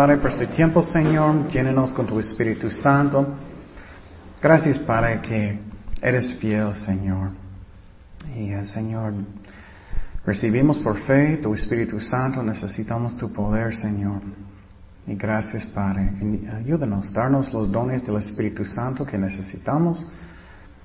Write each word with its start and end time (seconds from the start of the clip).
Padre, 0.00 0.16
por 0.16 0.30
este 0.30 0.46
tiempo, 0.46 0.82
Señor. 0.82 1.46
Llénenos 1.48 1.92
con 1.92 2.06
tu 2.06 2.18
Espíritu 2.18 2.70
Santo. 2.70 3.34
Gracias, 4.40 4.78
Padre, 4.78 5.20
que 5.20 5.60
eres 6.00 6.36
fiel, 6.36 6.74
Señor. 6.74 7.32
Y, 8.34 8.50
eh, 8.50 8.64
Señor, 8.64 9.12
recibimos 10.24 10.78
por 10.78 10.96
fe 11.00 11.36
tu 11.36 11.52
Espíritu 11.52 12.00
Santo. 12.00 12.42
Necesitamos 12.42 13.18
tu 13.18 13.30
poder, 13.30 13.76
Señor. 13.76 14.22
Y 15.06 15.16
gracias, 15.16 15.66
Padre. 15.66 16.14
Y 16.18 16.48
ayúdanos, 16.48 17.12
darnos 17.12 17.52
los 17.52 17.70
dones 17.70 18.02
del 18.06 18.16
Espíritu 18.16 18.64
Santo 18.64 19.04
que 19.04 19.18
necesitamos. 19.18 20.10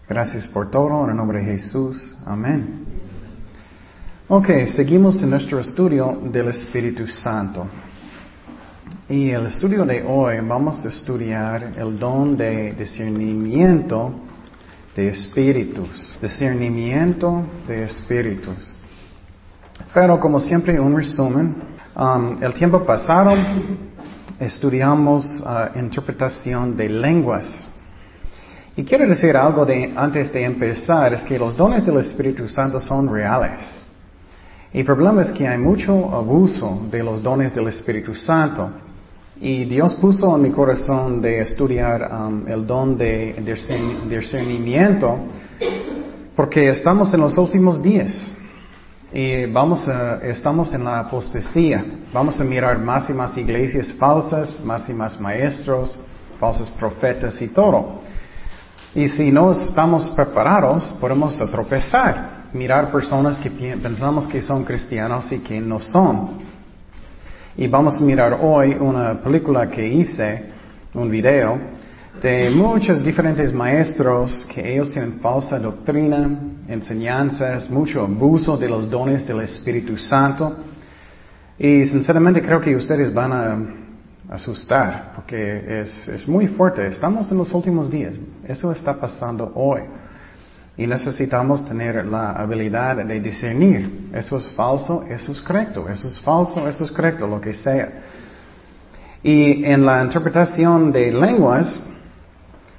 Gracias 0.09 0.45
por 0.47 0.70
todo. 0.70 1.05
En 1.05 1.11
el 1.11 1.16
nombre 1.16 1.39
de 1.39 1.53
Jesús. 1.53 2.17
Amén. 2.25 2.84
Ok, 4.27 4.50
seguimos 4.75 5.22
en 5.22 5.30
nuestro 5.30 5.61
estudio 5.61 6.20
del 6.34 6.50
Espíritu 6.50 7.08
Santo. 7.08 7.66
Y 9.08 9.30
el 9.30 9.45
estudio 9.45 9.86
de 9.86 10.04
hoy 10.04 10.40
vamos 10.40 10.84
a 10.84 10.88
estudiar 10.88 11.73
el 11.77 12.00
don 12.00 12.36
de 12.36 12.73
discernimiento 12.73 14.16
de 14.95 15.09
espíritus. 15.09 16.18
Discernimiento 16.20 17.44
de 17.68 17.84
espíritus. 17.84 18.73
Pero 19.94 20.20
como 20.20 20.40
siempre, 20.40 20.80
un 20.80 20.98
resumen. 20.98 21.55
Um, 21.95 22.44
el 22.44 22.52
tiempo 22.55 22.84
pasado 22.84 23.34
estudiamos 24.39 25.40
uh, 25.42 25.78
interpretación 25.78 26.75
de 26.75 26.90
lenguas. 26.90 27.53
Y 28.75 28.84
quiero 28.84 29.08
decir 29.08 29.38
algo 29.38 29.67
de, 29.67 29.94
antes 29.95 30.34
de 30.34 30.44
empezar, 30.45 31.14
es 31.14 31.22
que 31.25 31.38
los 31.38 31.56
dones 31.56 31.86
del 31.86 31.97
Espíritu 31.97 32.50
Santo 32.50 32.80
son 32.80 33.14
reales. 33.14 33.62
El 34.73 34.84
problema 34.84 35.22
es 35.22 35.31
que 35.31 35.47
hay 35.47 35.59
mucho 35.59 35.94
abuso 36.12 36.88
de 36.90 37.03
los 37.03 37.22
dones 37.22 37.53
del 37.53 37.67
Espíritu 37.67 38.16
Santo. 38.16 38.81
Y 39.41 39.66
Dios 39.66 39.95
puso 39.95 40.36
en 40.36 40.44
mi 40.44 40.52
corazón 40.52 41.22
de 41.22 41.41
estudiar 41.41 42.09
um, 42.09 42.47
el 42.47 42.66
don 42.66 42.97
de 42.97 43.36
discernimiento 44.09 45.19
porque 46.36 46.69
estamos 46.69 47.14
en 47.14 47.22
los 47.22 47.38
últimos 47.38 47.81
días 47.81 48.13
y 49.11 49.45
vamos 49.45 49.88
a, 49.88 50.17
estamos 50.23 50.73
en 50.73 50.83
la 50.83 51.00
apostasía. 51.00 51.86
Vamos 52.13 52.39
a 52.41 52.44
mirar 52.44 52.80
más 52.80 53.09
y 53.09 53.13
más 53.13 53.38
iglesias 53.38 53.94
falsas, 53.94 54.59
más 54.63 54.89
y 54.89 54.94
más 54.94 55.19
maestros, 55.19 55.97
falsos 56.39 56.69
profetas 56.72 57.41
y 57.41 57.47
todo. 57.47 58.02
Y 58.94 59.08
si 59.08 59.31
no 59.31 59.52
estamos 59.52 60.09
preparados, 60.09 60.94
podemos 61.00 61.38
tropezar, 61.52 62.47
mirar 62.53 62.91
personas 62.91 63.38
que 63.38 63.50
pensamos 63.50 64.28
que 64.28 64.41
son 64.41 64.63
cristianos 64.66 65.31
y 65.31 65.39
que 65.39 65.61
no 65.61 65.80
son. 65.80 66.44
Y 67.58 67.67
vamos 67.67 67.95
a 67.95 68.02
mirar 68.02 68.38
hoy 68.42 68.75
una 68.78 69.22
película 69.22 69.70
que 69.70 69.88
hice, 69.88 70.44
un 70.94 71.09
video, 71.09 71.58
de 72.22 72.50
muchos 72.50 73.02
diferentes 73.02 73.53
maestros 73.53 74.45
que 74.53 74.73
ellos 74.73 74.92
tienen 74.92 75.22
falsa 75.22 75.58
doctrina, 75.58 76.38
enseñanzas, 76.67 77.70
mucho 77.70 78.02
abuso 78.02 78.58
de 78.58 78.67
los 78.67 78.89
dones 78.89 79.25
del 79.25 79.39
Espíritu 79.39 79.97
Santo. 79.97 80.53
Y 81.58 81.86
sinceramente 81.86 82.42
creo 82.42 82.59
que 82.59 82.75
ustedes 82.75 83.14
van 83.14 83.31
a 83.31 83.58
asustar 84.36 85.14
porque 85.16 85.81
es, 85.81 86.09
es 86.09 86.28
muy 86.28 86.47
fuerte. 86.47 86.85
Estamos 86.88 87.31
en 87.31 87.38
los 87.38 87.53
últimos 87.53 87.90
días. 87.90 88.16
Eso 88.46 88.69
está 88.74 89.00
pasando 89.00 89.53
hoy. 89.56 89.79
Y 90.78 90.88
necesitamos 90.88 91.66
tener 91.66 92.06
la 92.06 92.31
habilidad 92.31 92.97
de 92.97 93.19
discernir. 93.22 94.09
Eso 94.13 94.38
es 94.38 94.47
falso, 94.50 95.03
eso 95.09 95.31
es 95.31 95.41
correcto. 95.41 95.88
Eso 95.90 96.08
es 96.08 96.19
falso, 96.19 96.68
eso 96.68 96.84
es 96.84 96.91
correcto, 96.91 97.28
lo 97.28 97.40
que 97.40 97.53
sea. 97.53 97.90
Y 99.24 99.64
en 99.66 99.85
la 99.85 100.03
interpretación 100.03 100.91
de 100.91 101.12
lenguas, 101.12 101.81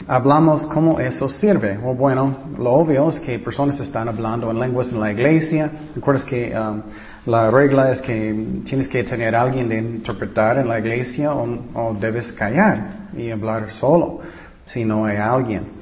hablamos 0.06 0.66
cómo 0.66 1.00
eso 1.00 1.28
sirve. 1.28 1.78
O 1.84 1.94
bueno, 1.94 2.50
lo 2.58 2.72
obvio 2.72 3.08
es 3.08 3.18
que 3.18 3.38
personas 3.38 3.80
están 3.80 4.08
hablando 4.08 4.50
en 4.50 4.58
lenguas 4.60 4.92
en 4.92 5.00
la 5.00 5.10
iglesia. 5.10 5.70
Recuerdas 5.94 6.24
que 6.24 6.54
um, 6.56 6.82
la 7.26 7.50
regla 7.50 7.90
es 7.90 8.00
que 8.00 8.60
tienes 8.64 8.88
que 8.88 9.02
tener 9.04 9.34
a 9.34 9.42
alguien 9.42 9.68
de 9.68 9.78
interpretar 9.78 10.58
en 10.58 10.68
la 10.68 10.78
iglesia 10.78 11.32
o, 11.32 11.46
o 11.74 11.94
debes 11.94 12.30
callar 12.32 13.08
y 13.16 13.30
hablar 13.30 13.70
solo 13.72 14.20
si 14.66 14.84
no 14.84 15.06
hay 15.06 15.16
alguien. 15.16 15.75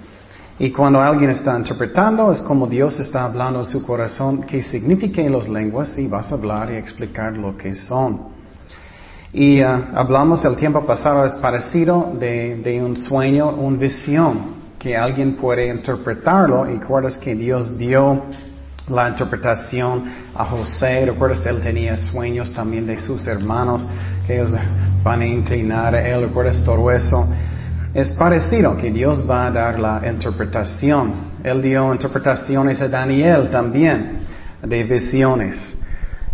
Y 0.58 0.70
cuando 0.70 1.00
alguien 1.00 1.30
está 1.30 1.58
interpretando, 1.58 2.30
es 2.32 2.40
como 2.40 2.68
Dios 2.68 3.00
está 3.00 3.24
hablando 3.24 3.60
en 3.60 3.66
su 3.66 3.84
corazón 3.84 4.42
qué 4.42 4.62
significa 4.62 5.20
en 5.20 5.32
las 5.32 5.48
lenguas 5.48 5.98
y 5.98 6.06
vas 6.06 6.30
a 6.30 6.36
hablar 6.36 6.70
y 6.70 6.76
explicar 6.76 7.32
lo 7.32 7.56
que 7.56 7.74
son. 7.74 8.34
Y 9.32 9.60
uh, 9.60 9.66
hablamos 9.96 10.44
el 10.44 10.54
tiempo 10.54 10.86
pasado, 10.86 11.26
es 11.26 11.34
parecido 11.34 12.12
de, 12.20 12.56
de, 12.58 12.80
un 12.80 12.96
sueño, 12.96 13.50
una 13.50 13.76
visión, 13.76 14.62
que 14.78 14.96
alguien 14.96 15.36
puede 15.36 15.66
interpretarlo. 15.66 16.70
Y 16.70 16.78
recuerdas 16.78 17.18
que 17.18 17.34
Dios 17.34 17.76
dio 17.76 18.22
la 18.88 19.08
interpretación 19.08 20.04
a 20.36 20.44
José, 20.44 21.06
recuerdas 21.06 21.40
que 21.40 21.48
él 21.48 21.60
tenía 21.62 21.96
sueños 21.96 22.52
también 22.52 22.86
de 22.86 23.00
sus 23.00 23.26
hermanos, 23.26 23.84
que 24.24 24.36
ellos 24.36 24.52
van 25.02 25.22
a 25.22 25.26
inclinar 25.26 25.96
a 25.96 26.08
él, 26.08 26.22
recuerdas 26.22 26.62
todo 26.64 26.92
eso. 26.92 27.26
Es 27.94 28.10
parecido 28.10 28.76
que 28.76 28.90
Dios 28.90 29.24
va 29.30 29.46
a 29.46 29.50
dar 29.52 29.78
la 29.78 30.02
interpretación. 30.04 31.14
Él 31.44 31.62
dio 31.62 31.94
interpretaciones 31.94 32.80
a 32.80 32.88
Daniel 32.88 33.48
también 33.52 34.18
de 34.60 34.82
visiones. 34.82 35.76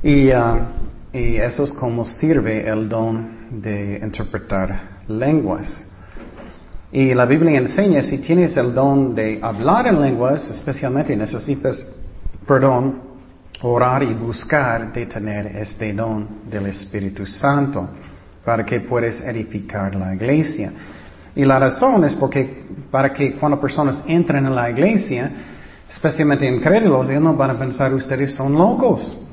Y, 0.03 0.31
uh, 0.31 0.56
y 1.12 1.37
eso 1.37 1.65
es 1.65 1.72
como 1.72 2.06
sirve 2.06 2.66
el 2.66 2.88
don 2.88 3.60
de 3.60 4.00
interpretar 4.03 5.03
lenguas. 5.09 5.84
Y 6.93 7.12
la 7.12 7.26
Biblia 7.26 7.59
enseña 7.59 8.03
si 8.03 8.22
tienes 8.22 8.56
el 8.56 8.72
don 8.72 9.15
de 9.15 9.38
hablar 9.42 9.87
en 9.87 10.00
lenguas, 10.00 10.48
especialmente 10.48 11.15
necesitas, 11.15 11.87
perdón, 12.47 13.03
orar 13.60 14.03
y 14.03 14.15
buscar 14.15 14.94
de 14.94 15.04
tener 15.04 15.48
este 15.59 15.92
don 15.92 16.27
del 16.50 16.69
Espíritu 16.69 17.27
Santo 17.27 17.87
para 18.42 18.65
que 18.65 18.81
puedas 18.81 19.21
edificar 19.21 19.94
la 19.94 20.15
iglesia. 20.15 20.72
Y 21.35 21.45
la 21.45 21.59
razón 21.59 22.05
es 22.05 22.15
porque 22.15 22.65
para 22.91 23.13
que 23.13 23.35
cuando 23.35 23.61
personas 23.61 24.03
entren 24.07 24.47
en 24.47 24.55
la 24.55 24.71
iglesia, 24.71 25.31
especialmente 25.89 26.47
incrédulos, 26.47 27.09
ellos 27.09 27.23
no 27.23 27.35
van 27.35 27.51
a 27.51 27.59
pensar 27.59 27.93
ustedes 27.95 28.35
son 28.35 28.55
locos. 28.55 29.27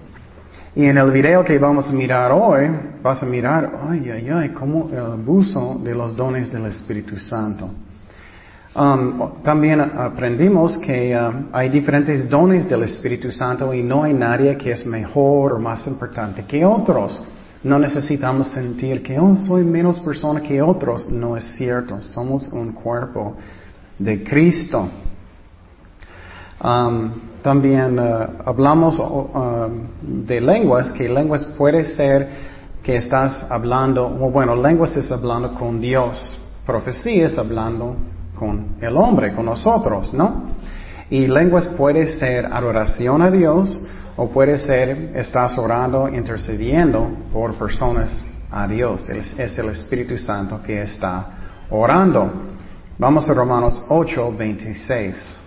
Y 0.75 0.85
en 0.85 0.97
el 0.97 1.11
video 1.11 1.43
que 1.43 1.57
vamos 1.57 1.89
a 1.89 1.91
mirar 1.91 2.31
hoy, 2.31 2.69
vas 3.01 3.23
a 3.23 3.25
mirar, 3.25 3.79
ay, 3.89 4.11
ay, 4.11 4.29
ay, 4.29 4.49
como 4.49 4.89
el 4.91 4.99
abuso 4.99 5.81
de 5.83 5.95
los 5.95 6.15
dones 6.15 6.51
del 6.51 6.67
Espíritu 6.67 7.17
Santo. 7.17 7.69
Um, 8.75 9.41
también 9.41 9.81
aprendimos 9.81 10.77
que 10.77 11.17
uh, 11.17 11.47
hay 11.51 11.69
diferentes 11.69 12.29
dones 12.29 12.69
del 12.69 12.83
Espíritu 12.83 13.31
Santo 13.31 13.73
y 13.73 13.81
no 13.81 14.03
hay 14.03 14.13
nadie 14.13 14.55
que 14.55 14.71
es 14.71 14.85
mejor 14.85 15.53
o 15.53 15.59
más 15.59 15.87
importante 15.87 16.45
que 16.45 16.63
otros. 16.63 17.25
No 17.63 17.79
necesitamos 17.79 18.47
sentir 18.49 19.01
que, 19.03 19.19
oh, 19.19 19.35
soy 19.37 19.63
menos 19.63 19.99
persona 19.99 20.41
que 20.41 20.61
otros. 20.61 21.09
No 21.11 21.35
es 21.35 21.43
cierto. 21.55 22.01
Somos 22.01 22.47
un 22.53 22.73
cuerpo 22.73 23.35
de 23.97 24.23
Cristo. 24.23 24.87
También 27.41 27.99
uh, 27.99 28.27
hablamos 28.45 29.01
de 30.01 30.41
lenguas, 30.41 30.91
que 30.91 31.07
lenguas 31.07 31.45
puede 31.57 31.85
ser 31.85 32.27
que 32.83 32.95
estás 32.95 33.45
hablando, 33.49 34.09
bueno, 34.09 34.55
lenguas 34.55 34.95
es 34.95 35.11
hablando 35.11 35.53
con 35.53 35.79
Dios, 35.81 36.39
profecía 36.65 37.27
es 37.27 37.37
hablando 37.37 37.95
con 38.33 38.77
el 38.81 38.95
hombre, 38.95 39.35
con 39.35 39.45
nosotros, 39.45 40.13
¿no? 40.13 40.51
Y 41.09 41.27
lenguas 41.27 41.67
puede 41.77 42.07
ser 42.07 42.45
adoración 42.45 43.21
a 43.21 43.29
Dios, 43.29 43.85
o 44.17 44.27
puede 44.29 44.57
ser, 44.57 45.11
estás 45.13 45.57
orando, 45.59 46.09
intercediendo 46.09 47.07
por 47.31 47.53
personas 47.53 48.19
a 48.49 48.67
Dios. 48.67 49.07
Es, 49.09 49.57
el 49.59 49.69
Espíritu 49.69 50.17
Santo 50.17 50.59
que 50.63 50.81
está 50.81 51.27
orando. 51.69 52.31
Vamos 52.97 53.29
a 53.29 53.33
Romanos 53.35 53.85
8, 53.89 54.33
26. 54.35 55.37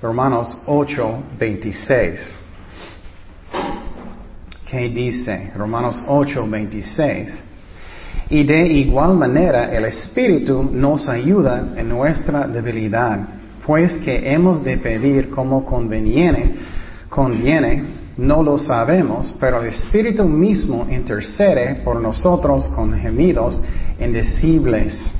Romanos 0.00 0.62
8, 0.66 1.24
26. 1.38 2.40
¿Qué 4.70 4.88
dice? 4.88 5.52
Romanos 5.54 6.02
8, 6.08 6.46
26. 6.48 7.44
Y 8.30 8.44
de 8.44 8.66
igual 8.66 9.14
manera 9.14 9.70
el 9.76 9.84
Espíritu 9.84 10.62
nos 10.72 11.06
ayuda 11.06 11.74
en 11.76 11.90
nuestra 11.90 12.48
debilidad, 12.48 13.18
pues 13.66 13.98
que 13.98 14.32
hemos 14.32 14.64
de 14.64 14.78
pedir 14.78 15.28
como 15.28 15.66
conviene, 15.66 16.54
conviene 17.10 18.05
no 18.16 18.42
lo 18.42 18.56
sabemos, 18.56 19.34
pero 19.38 19.60
el 19.60 19.68
Espíritu 19.68 20.24
mismo 20.24 20.86
intercede 20.90 21.82
por 21.84 22.00
nosotros 22.00 22.66
con 22.68 22.98
gemidos 22.98 23.62
indecibles. 24.00 25.12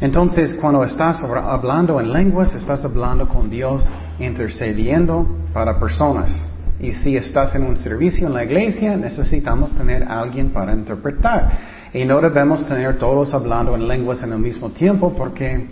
Entonces, 0.00 0.54
cuando 0.54 0.84
estás 0.84 1.22
hablando 1.24 1.98
en 1.98 2.12
lenguas, 2.12 2.54
estás 2.54 2.84
hablando 2.84 3.26
con 3.26 3.50
Dios, 3.50 3.84
intercediendo 4.20 5.26
para 5.52 5.78
personas. 5.80 6.30
Y 6.78 6.92
si 6.92 7.16
estás 7.16 7.56
en 7.56 7.64
un 7.64 7.76
servicio 7.76 8.28
en 8.28 8.34
la 8.34 8.44
iglesia, 8.44 8.96
necesitamos 8.96 9.72
tener 9.72 10.04
alguien 10.04 10.50
para 10.50 10.72
interpretar. 10.72 11.50
Y 11.92 12.04
no 12.04 12.20
debemos 12.20 12.64
tener 12.68 12.96
todos 12.96 13.34
hablando 13.34 13.74
en 13.74 13.88
lenguas 13.88 14.22
en 14.22 14.32
el 14.32 14.38
mismo 14.38 14.70
tiempo 14.70 15.12
porque 15.16 15.66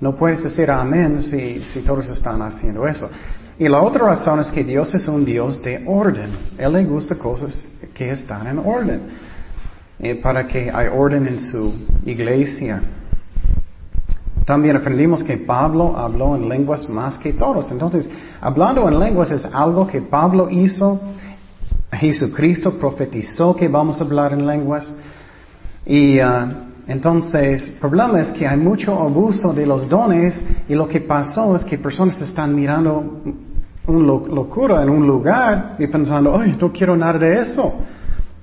no 0.00 0.16
puedes 0.16 0.42
decir 0.42 0.68
amén 0.68 1.22
si 1.22 1.80
todos 1.86 2.08
están 2.08 2.42
haciendo 2.42 2.88
eso. 2.88 3.08
Y 3.58 3.68
la 3.68 3.82
otra 3.82 4.06
razón 4.06 4.40
es 4.40 4.48
que 4.48 4.64
Dios 4.64 4.94
es 4.94 5.06
un 5.08 5.24
Dios 5.24 5.62
de 5.62 5.84
orden. 5.86 6.30
Él 6.58 6.72
le 6.72 6.84
gusta 6.84 7.16
cosas 7.16 7.66
que 7.94 8.10
están 8.10 8.46
en 8.46 8.58
orden. 8.58 9.00
Eh, 10.04 10.16
para 10.16 10.48
que 10.48 10.68
hay 10.68 10.88
orden 10.88 11.28
en 11.28 11.38
su 11.38 11.72
iglesia. 12.04 12.82
También 14.44 14.74
aprendimos 14.74 15.22
que 15.22 15.36
Pablo 15.36 15.96
habló 15.96 16.34
en 16.34 16.48
lenguas 16.48 16.88
más 16.88 17.18
que 17.18 17.32
todos. 17.32 17.70
Entonces, 17.70 18.08
hablando 18.40 18.88
en 18.88 18.98
lenguas 18.98 19.30
es 19.30 19.44
algo 19.44 19.86
que 19.86 20.02
Pablo 20.02 20.48
hizo. 20.50 21.00
Jesucristo 21.92 22.72
profetizó 22.80 23.54
que 23.54 23.68
vamos 23.68 24.00
a 24.00 24.04
hablar 24.04 24.32
en 24.32 24.44
lenguas. 24.44 24.92
Y 25.86 26.18
uh, 26.18 26.71
entonces, 26.86 27.68
el 27.68 27.74
problema 27.74 28.20
es 28.20 28.28
que 28.28 28.46
hay 28.46 28.58
mucho 28.58 28.98
abuso 28.98 29.52
de 29.52 29.66
los 29.66 29.88
dones 29.88 30.34
y 30.68 30.74
lo 30.74 30.88
que 30.88 31.00
pasó 31.00 31.54
es 31.54 31.64
que 31.64 31.78
personas 31.78 32.20
están 32.20 32.54
mirando 32.54 33.22
una 33.86 34.28
locura 34.28 34.82
en 34.82 34.90
un 34.90 35.06
lugar 35.06 35.76
y 35.78 35.86
pensando, 35.86 36.38
ay, 36.38 36.56
no 36.60 36.72
quiero 36.72 36.96
nada 36.96 37.18
de 37.18 37.40
eso. 37.40 37.72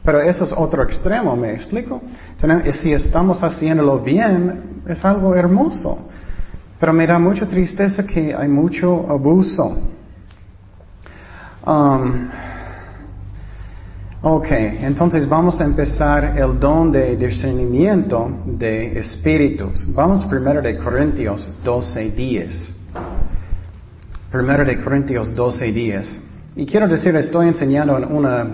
Pero 0.04 0.22
eso 0.22 0.46
es 0.46 0.54
otro 0.56 0.84
extremo, 0.84 1.36
¿me 1.36 1.54
explico? 1.54 2.02
Si 2.74 2.94
estamos 2.94 3.44
haciéndolo 3.44 4.00
bien, 4.00 4.82
es 4.88 5.04
algo 5.04 5.36
hermoso. 5.36 6.10
Pero 6.80 6.94
me 6.94 7.06
da 7.06 7.20
mucha 7.20 7.46
tristeza 7.46 8.06
que 8.08 8.34
hay 8.34 8.48
mucho 8.48 9.06
abuso. 9.10 9.78
Um, 11.66 12.30
ok, 14.22 14.48
entonces 14.82 15.28
vamos 15.28 15.60
a 15.62 15.66
empezar 15.66 16.38
el 16.38 16.60
don 16.60 16.92
de 16.92 17.16
discernimiento 17.16 18.30
de 18.46 19.00
espíritus. 19.00 19.94
Vamos 19.94 20.26
primero 20.26 20.62
de 20.62 20.78
Corintios 20.78 21.60
12, 21.64 22.12
10. 22.12 22.76
Primero 24.32 24.66
de 24.66 24.82
Corintios 24.82 25.36
12, 25.36 25.72
10. 25.72 26.24
Y 26.58 26.66
quiero 26.66 26.88
decir, 26.88 27.16
estoy 27.16 27.48
enseñando 27.48 27.98
en 27.98 28.12
una 28.12 28.48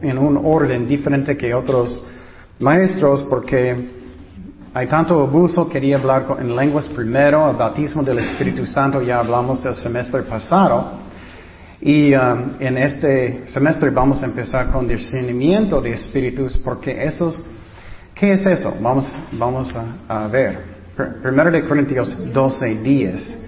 en 0.00 0.18
un 0.18 0.40
orden 0.44 0.86
diferente 0.86 1.36
que 1.36 1.54
otros 1.54 2.04
maestros 2.60 3.24
porque 3.24 3.90
hay 4.74 4.86
tanto 4.86 5.20
abuso, 5.20 5.68
quería 5.68 5.98
hablar 5.98 6.38
en 6.40 6.56
lenguas 6.56 6.86
primero, 6.86 7.50
el 7.50 7.56
bautismo 7.56 8.02
del 8.02 8.20
Espíritu 8.20 8.66
Santo 8.66 9.02
ya 9.02 9.18
hablamos 9.18 9.64
el 9.66 9.74
semestre 9.74 10.22
pasado. 10.22 11.01
Y 11.84 12.14
um, 12.14 12.52
en 12.60 12.78
este 12.78 13.42
semestre 13.46 13.90
vamos 13.90 14.22
a 14.22 14.26
empezar 14.26 14.70
con 14.70 14.86
discernimiento 14.86 15.80
de 15.80 15.94
espíritus, 15.94 16.56
porque 16.58 17.04
esos, 17.04 17.44
¿qué 18.14 18.34
es 18.34 18.46
eso? 18.46 18.72
Vamos, 18.80 19.12
vamos 19.32 19.74
a, 20.08 20.28
ver. 20.28 20.60
Primero 21.20 21.50
de 21.50 21.64
Corintios 21.64 22.32
12, 22.32 22.76
10. 22.76 23.38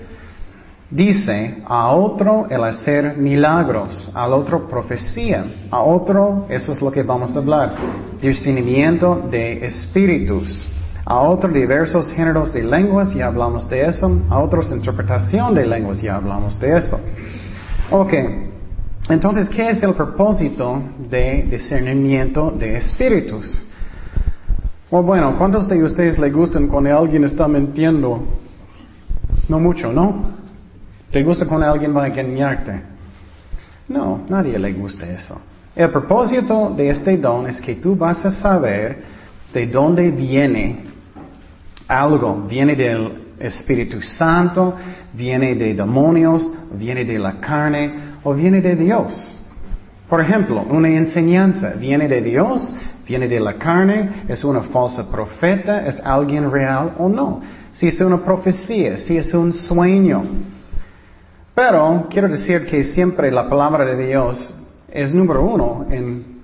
Dice, 0.91 1.63
a 1.65 1.91
otro 1.91 2.49
el 2.51 2.65
hacer 2.65 3.17
milagros, 3.17 4.11
al 4.17 4.33
otro 4.33 4.67
profecía, 4.67 5.45
a 5.71 5.81
otro, 5.81 6.47
eso 6.49 6.73
es 6.73 6.83
lo 6.83 6.91
que 6.91 7.05
vamos 7.05 7.37
a 7.37 7.39
hablar, 7.39 7.75
discernimiento 8.21 9.29
de 9.31 9.65
espíritus, 9.65 10.69
a 11.05 11.21
otro 11.21 11.51
diversos 11.51 12.11
géneros 12.11 12.53
de 12.53 12.65
lenguas, 12.65 13.15
ya 13.15 13.27
hablamos 13.27 13.69
de 13.71 13.87
eso, 13.87 14.23
a 14.29 14.41
otros 14.41 14.73
interpretación 14.73 15.55
de 15.55 15.67
lenguas, 15.67 16.03
ya 16.03 16.17
hablamos 16.17 16.59
de 16.59 16.77
eso. 16.77 16.99
Ok, 17.97 18.13
entonces, 19.09 19.49
¿qué 19.51 19.71
es 19.71 19.81
el 19.85 19.95
propósito 19.95 20.83
de 21.09 21.45
discernimiento 21.49 22.51
de 22.51 22.79
espíritus? 22.79 23.57
bueno, 24.91 25.37
¿cuántos 25.39 25.69
de 25.69 25.81
ustedes 25.81 26.19
le 26.19 26.29
gustan 26.31 26.67
cuando 26.67 26.99
alguien 26.99 27.23
está 27.23 27.47
mintiendo? 27.47 28.21
No 29.49 29.61
mucho, 29.61 29.93
¿no? 29.93 30.25
¿Te 31.13 31.23
gusta 31.23 31.47
cuando 31.47 31.71
alguien 31.71 31.97
va 31.97 32.03
a 32.03 32.07
engañarte? 32.09 32.83
No, 33.87 34.23
nadie 34.29 34.59
le 34.59 34.73
gusta 34.73 35.09
eso. 35.09 35.41
El 35.77 35.91
propósito 35.91 36.75
de 36.77 36.91
este 36.91 37.17
don 37.17 37.47
es 37.47 37.61
que 37.61 37.77
tú 37.77 37.95
vas 37.95 38.27
a 38.27 38.33
saber 38.33 39.05
de 39.53 39.69
dónde 39.69 40.11
viene 40.11 40.83
algo. 41.87 42.45
Viene 42.49 42.75
del 42.75 43.24
Espíritu 43.39 44.01
Santo, 44.03 44.75
viene 45.13 45.55
de 45.55 45.75
demonios, 45.75 46.47
viene 46.73 47.05
de 47.05 47.19
la 47.19 47.41
carne 47.41 47.93
o 48.23 48.35
viene 48.35 48.61
de 48.61 48.77
Dios. 48.77 49.47
Por 50.09 50.21
ejemplo, 50.21 50.65
una 50.71 50.89
enseñanza 50.89 51.75
viene 51.79 52.09
de 52.09 52.21
Dios, 52.21 52.77
viene 53.07 53.29
de 53.29 53.41
la 53.41 53.55
carne, 53.55 54.25
es 54.29 54.45
una 54.45 54.63
falsa 54.63 55.11
profeta, 55.11 55.87
es 55.87 56.01
alguien 56.01 56.51
real 56.51 56.95
o 56.99 57.09
no. 57.09 57.41
Si 57.73 57.89
es 57.89 58.01
una 58.01 58.19
profecía, 58.19 58.99
si 58.99 59.17
es 59.17 59.35
un 59.35 59.53
sueño, 59.53 60.25
pero 61.55 62.07
quiero 62.11 62.29
decir 62.29 62.67
que 62.67 62.83
siempre 62.83 63.31
la 63.31 63.49
palabra 63.49 63.85
de 63.85 64.09
Dios 64.09 64.53
es 64.91 65.15
número 65.15 65.43
uno 65.43 65.87
en, 65.89 66.35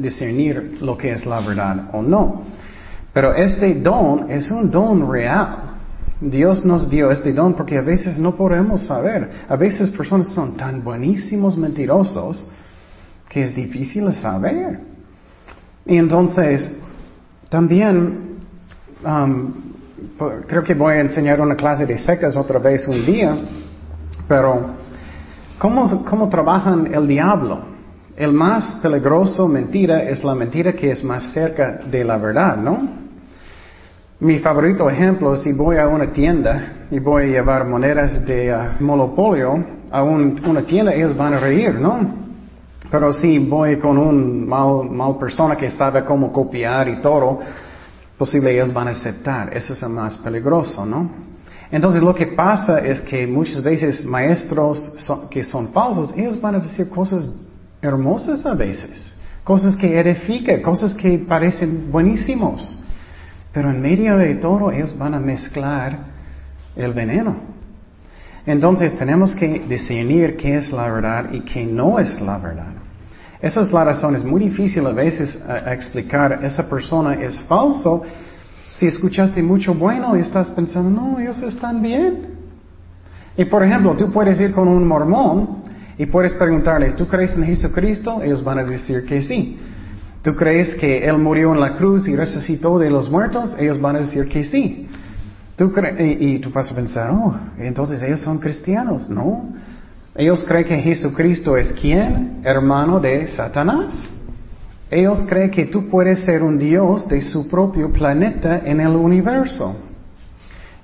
discernir 0.00 0.78
lo 0.80 0.96
que 0.96 1.12
es 1.12 1.26
la 1.26 1.40
verdad 1.40 1.90
o 1.92 2.00
no. 2.00 2.42
Pero 3.12 3.34
este 3.34 3.74
don 3.74 4.30
es 4.30 4.50
un 4.50 4.70
don 4.70 5.10
real. 5.10 5.71
Dios 6.22 6.64
nos 6.64 6.88
dio 6.88 7.10
este 7.10 7.32
don 7.32 7.54
porque 7.54 7.76
a 7.76 7.82
veces 7.82 8.16
no 8.16 8.36
podemos 8.36 8.86
saber. 8.86 9.28
A 9.48 9.56
veces 9.56 9.90
personas 9.90 10.28
son 10.28 10.56
tan 10.56 10.84
buenísimos 10.84 11.56
mentirosos 11.56 12.48
que 13.28 13.42
es 13.42 13.54
difícil 13.54 14.12
saber. 14.12 14.78
Y 15.84 15.96
entonces, 15.96 16.80
también, 17.48 18.38
um, 19.04 19.52
creo 20.46 20.62
que 20.62 20.74
voy 20.74 20.94
a 20.94 21.00
enseñar 21.00 21.40
una 21.40 21.56
clase 21.56 21.86
de 21.86 21.98
sectas 21.98 22.36
otra 22.36 22.60
vez 22.60 22.86
un 22.86 23.04
día. 23.04 23.36
Pero, 24.28 24.76
¿cómo, 25.58 26.04
¿cómo 26.04 26.28
trabajan 26.28 26.88
el 26.94 27.08
diablo? 27.08 27.72
El 28.14 28.32
más 28.32 28.78
peligroso 28.80 29.48
mentira 29.48 30.04
es 30.04 30.22
la 30.22 30.36
mentira 30.36 30.72
que 30.72 30.92
es 30.92 31.02
más 31.02 31.32
cerca 31.32 31.80
de 31.90 32.04
la 32.04 32.16
verdad, 32.16 32.56
¿no? 32.58 33.01
Mi 34.22 34.38
favorito 34.38 34.88
ejemplo, 34.88 35.36
si 35.36 35.52
voy 35.52 35.78
a 35.78 35.88
una 35.88 36.12
tienda 36.12 36.86
y 36.92 37.00
voy 37.00 37.24
a 37.24 37.26
llevar 37.26 37.66
monedas 37.66 38.24
de 38.24 38.54
uh, 38.54 38.80
monopolio 38.80 39.64
a 39.90 40.04
una 40.04 40.62
tienda, 40.62 40.94
ellos 40.94 41.16
van 41.16 41.34
a 41.34 41.38
reír, 41.40 41.74
¿no? 41.74 41.98
Pero 42.88 43.12
si 43.12 43.40
voy 43.40 43.80
con 43.80 43.98
un 43.98 44.48
mal, 44.48 45.18
persona 45.18 45.56
que 45.56 45.72
sabe 45.72 46.04
cómo 46.04 46.32
copiar 46.32 46.86
y 46.86 47.02
todo, 47.02 47.40
posible 48.16 48.52
ellos 48.52 48.72
van 48.72 48.86
a 48.86 48.90
aceptar. 48.92 49.56
Eso 49.56 49.72
es 49.72 49.82
el 49.82 49.88
más 49.88 50.16
peligroso, 50.18 50.86
¿no? 50.86 51.10
Entonces 51.72 52.00
lo 52.00 52.14
que 52.14 52.28
pasa 52.28 52.78
es 52.78 53.00
que 53.00 53.26
muchas 53.26 53.60
veces 53.60 54.04
maestros 54.04 55.04
que 55.32 55.42
son 55.42 55.72
falsos, 55.72 56.16
ellos 56.16 56.40
van 56.40 56.54
a 56.54 56.58
decir 56.60 56.88
cosas 56.90 57.24
hermosas 57.80 58.46
a 58.46 58.54
veces, 58.54 59.16
cosas 59.42 59.74
que 59.74 59.98
edifican, 59.98 60.62
cosas 60.62 60.94
que 60.94 61.18
parecen 61.18 61.90
buenísimos. 61.90 62.81
Pero 63.52 63.70
en 63.70 63.80
medio 63.80 64.16
de 64.16 64.34
todo 64.36 64.70
ellos 64.70 64.96
van 64.98 65.14
a 65.14 65.20
mezclar 65.20 65.98
el 66.74 66.92
veneno. 66.92 67.36
Entonces 68.46 68.96
tenemos 68.96 69.34
que 69.34 69.62
discernir 69.68 70.36
qué 70.36 70.56
es 70.56 70.72
la 70.72 70.90
verdad 70.90 71.32
y 71.32 71.40
qué 71.40 71.64
no 71.64 71.98
es 71.98 72.20
la 72.20 72.38
verdad. 72.38 72.72
Esa 73.40 73.60
es 73.60 73.72
la 73.72 73.84
razón, 73.84 74.16
es 74.16 74.24
muy 74.24 74.44
difícil 74.44 74.86
a 74.86 74.92
veces 74.92 75.34
eh, 75.34 75.62
explicar, 75.72 76.40
esa 76.44 76.68
persona 76.68 77.14
es 77.14 77.40
falso 77.40 78.04
si 78.70 78.86
escuchaste 78.86 79.42
mucho 79.42 79.74
bueno 79.74 80.16
y 80.16 80.20
estás 80.20 80.48
pensando, 80.48 80.90
no, 80.90 81.20
ellos 81.20 81.40
están 81.42 81.82
bien. 81.82 82.30
Y 83.36 83.44
por 83.44 83.62
ejemplo, 83.62 83.94
tú 83.96 84.10
puedes 84.10 84.40
ir 84.40 84.52
con 84.52 84.66
un 84.66 84.86
mormón 84.86 85.62
y 85.98 86.06
puedes 86.06 86.34
preguntarles, 86.34 86.96
¿tú 86.96 87.06
crees 87.06 87.36
en 87.36 87.44
Jesucristo? 87.44 88.22
Ellos 88.22 88.42
van 88.42 88.60
a 88.60 88.64
decir 88.64 89.04
que 89.04 89.20
sí. 89.22 89.58
¿Tú 90.22 90.36
crees 90.36 90.76
que 90.76 91.04
Él 91.04 91.18
murió 91.18 91.52
en 91.52 91.60
la 91.60 91.76
cruz 91.76 92.06
y 92.06 92.14
resucitó 92.14 92.78
de 92.78 92.90
los 92.90 93.10
muertos? 93.10 93.56
Ellos 93.58 93.80
van 93.80 93.96
a 93.96 94.00
decir 94.00 94.28
que 94.28 94.44
sí. 94.44 94.88
¿Tú 95.56 95.72
y, 95.98 96.38
tú 96.38 96.50
vas 96.50 96.70
a 96.70 96.74
pensar, 96.74 97.10
oh, 97.10 97.34
entonces 97.58 98.02
ellos 98.02 98.20
son 98.20 98.38
cristianos. 98.38 99.08
No. 99.10 99.50
Ellos 100.14 100.44
creen 100.46 100.64
que 100.64 100.78
Jesucristo 100.78 101.56
es 101.56 101.72
quién? 101.72 102.40
Hermano 102.44 103.00
de 103.00 103.26
Satanás. 103.28 103.94
Ellos 104.90 105.24
creen 105.28 105.50
que 105.50 105.66
tú 105.66 105.88
puedes 105.88 106.20
ser 106.20 106.42
un 106.42 106.58
Dios 106.58 107.08
de 107.08 107.20
su 107.20 107.48
propio 107.48 107.92
planeta 107.92 108.60
en 108.64 108.80
el 108.80 108.94
universo. 108.94 109.76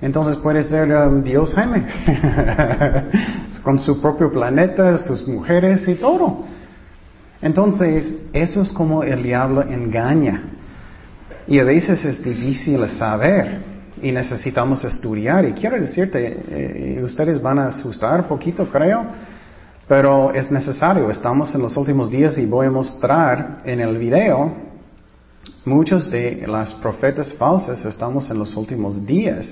Entonces 0.00 0.36
puedes 0.36 0.66
ser 0.68 0.90
un 0.90 1.22
Dios 1.22 1.54
Jaime, 1.54 1.84
con 3.62 3.78
su 3.80 4.00
propio 4.00 4.32
planeta, 4.32 4.98
sus 4.98 5.26
mujeres 5.28 5.86
y 5.88 5.94
todo. 5.96 6.44
Entonces, 7.40 8.28
eso 8.32 8.62
es 8.62 8.72
como 8.72 9.02
el 9.02 9.22
diablo 9.22 9.62
engaña. 9.62 10.42
Y 11.46 11.58
a 11.58 11.64
veces 11.64 12.04
es 12.04 12.22
difícil 12.22 12.88
saber 12.88 13.62
y 14.02 14.12
necesitamos 14.12 14.84
estudiar. 14.84 15.44
Y 15.44 15.52
quiero 15.52 15.80
decirte, 15.80 16.40
eh, 16.48 17.02
ustedes 17.02 17.40
van 17.40 17.58
a 17.58 17.68
asustar 17.68 18.26
poquito, 18.28 18.68
creo, 18.68 19.06
pero 19.86 20.32
es 20.32 20.50
necesario, 20.50 21.10
estamos 21.10 21.54
en 21.54 21.62
los 21.62 21.76
últimos 21.76 22.10
días 22.10 22.36
y 22.36 22.44
voy 22.44 22.66
a 22.66 22.70
mostrar 22.70 23.58
en 23.64 23.80
el 23.80 23.96
video 23.96 24.68
Muchos 25.64 26.10
de 26.10 26.46
las 26.46 26.72
profetas 26.74 27.34
falsas 27.34 27.84
estamos 27.84 28.30
en 28.30 28.38
los 28.38 28.56
últimos 28.56 29.04
días. 29.04 29.46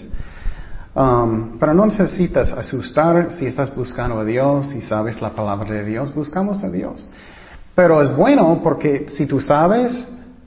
Um, 0.94 1.58
pero 1.58 1.74
no 1.74 1.84
necesitas 1.84 2.52
asustar 2.52 3.32
si 3.32 3.44
estás 3.44 3.74
buscando 3.76 4.20
a 4.20 4.24
Dios, 4.24 4.68
si 4.68 4.80
sabes 4.80 5.20
la 5.20 5.30
palabra 5.30 5.74
de 5.74 5.84
Dios, 5.84 6.14
buscamos 6.14 6.64
a 6.64 6.70
Dios. 6.70 7.06
Pero 7.76 8.00
es 8.00 8.16
bueno 8.16 8.58
porque 8.64 9.06
si 9.10 9.26
tú 9.26 9.38
sabes, 9.38 9.92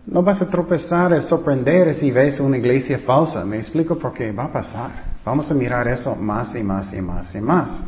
no 0.07 0.23
vas 0.23 0.41
a 0.41 0.49
tropezar, 0.49 1.13
a 1.13 1.21
sorprender 1.21 1.93
si 1.93 2.09
ves 2.09 2.39
una 2.39 2.57
iglesia 2.57 2.97
falsa. 3.05 3.45
Me 3.45 3.59
explico 3.59 3.99
por 3.99 4.13
qué 4.13 4.31
va 4.31 4.45
a 4.45 4.51
pasar. 4.51 4.89
Vamos 5.23 5.49
a 5.51 5.53
mirar 5.53 5.87
eso 5.87 6.15
más 6.15 6.55
y 6.55 6.63
más 6.63 6.91
y 6.91 6.99
más 6.99 7.35
y 7.35 7.39
más. 7.39 7.83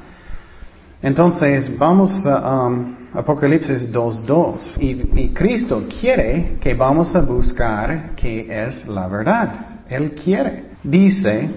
Entonces, 1.01 1.75
vamos 1.75 2.23
a 2.23 2.67
um, 2.67 2.95
Apocalipsis 3.15 3.91
2.2. 3.91 4.77
Y, 4.79 5.19
y 5.19 5.33
Cristo 5.33 5.85
quiere 5.99 6.59
que 6.61 6.75
vamos 6.75 7.15
a 7.15 7.21
buscar 7.21 8.11
qué 8.15 8.45
es 8.47 8.87
la 8.87 9.07
verdad. 9.07 9.81
Él 9.89 10.11
quiere. 10.11 10.65
Dice, 10.83 11.49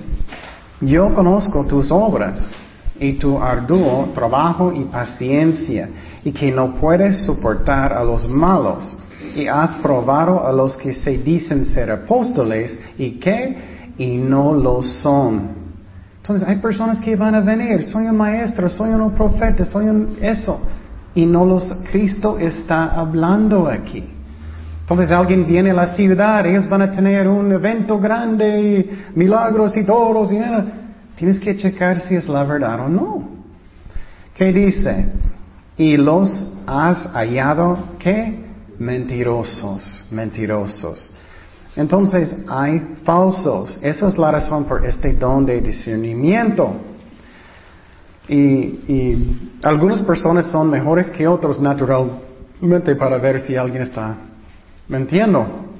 yo 0.80 1.12
conozco 1.14 1.66
tus 1.66 1.90
obras 1.90 2.48
y 2.98 3.14
tu 3.14 3.38
arduo 3.38 4.10
trabajo 4.14 4.72
y 4.72 4.84
paciencia, 4.84 5.88
y 6.24 6.32
que 6.32 6.52
no 6.52 6.74
puedes 6.74 7.24
soportar 7.24 7.92
a 7.92 8.04
los 8.04 8.28
malos, 8.28 8.96
y 9.34 9.46
has 9.46 9.74
probado 9.76 10.46
a 10.46 10.52
los 10.52 10.76
que 10.76 10.94
se 10.94 11.18
dicen 11.18 11.64
ser 11.66 11.90
apóstoles, 11.90 12.78
y 12.96 13.12
que, 13.12 13.56
y 13.98 14.16
no 14.16 14.54
lo 14.54 14.82
son. 14.82 15.64
Entonces 16.18 16.48
hay 16.48 16.56
personas 16.56 16.98
que 16.98 17.16
van 17.16 17.34
a 17.34 17.40
venir, 17.40 17.84
soy 17.84 18.06
un 18.06 18.16
maestro, 18.16 18.70
soy 18.70 18.90
un 18.90 19.10
profeta, 19.12 19.64
soy 19.64 19.88
un 19.88 20.16
eso, 20.20 20.60
y 21.14 21.26
no 21.26 21.44
los, 21.44 21.64
Cristo 21.90 22.38
está 22.38 22.86
hablando 22.86 23.68
aquí. 23.68 24.04
Entonces 24.80 25.10
alguien 25.10 25.46
viene 25.46 25.70
a 25.70 25.74
la 25.74 25.86
ciudad, 25.88 26.46
ellos 26.46 26.68
van 26.68 26.82
a 26.82 26.92
tener 26.92 27.26
un 27.26 27.50
evento 27.50 27.98
grande, 27.98 28.60
y 28.60 29.18
milagros 29.18 29.76
y 29.76 29.84
toros, 29.84 30.30
y 30.32 30.38
tienes 31.16 31.38
que 31.40 31.56
checar 31.56 32.00
si 32.00 32.16
es 32.16 32.28
la 32.28 32.44
verdad 32.44 32.80
o 32.80 32.88
no. 32.88 33.28
¿Qué 34.34 34.52
dice? 34.52 35.12
Y 35.76 35.96
los 35.96 36.30
has 36.66 37.06
hallado, 37.12 37.78
¿qué? 37.98 38.44
Mentirosos, 38.78 40.06
mentirosos. 40.10 41.14
Entonces 41.76 42.34
hay 42.48 42.96
falsos. 43.04 43.78
Esa 43.82 44.08
es 44.08 44.18
la 44.18 44.30
razón 44.30 44.64
por 44.64 44.84
este 44.84 45.12
don 45.14 45.46
de 45.46 45.60
discernimiento. 45.60 46.74
Y, 48.28 48.36
y 48.36 49.52
algunas 49.62 50.00
personas 50.02 50.46
son 50.46 50.70
mejores 50.70 51.10
que 51.10 51.26
otros 51.28 51.60
naturalmente 51.60 52.96
para 52.96 53.18
ver 53.18 53.40
si 53.40 53.56
alguien 53.56 53.82
está 53.82 54.16
mintiendo. 54.88 55.73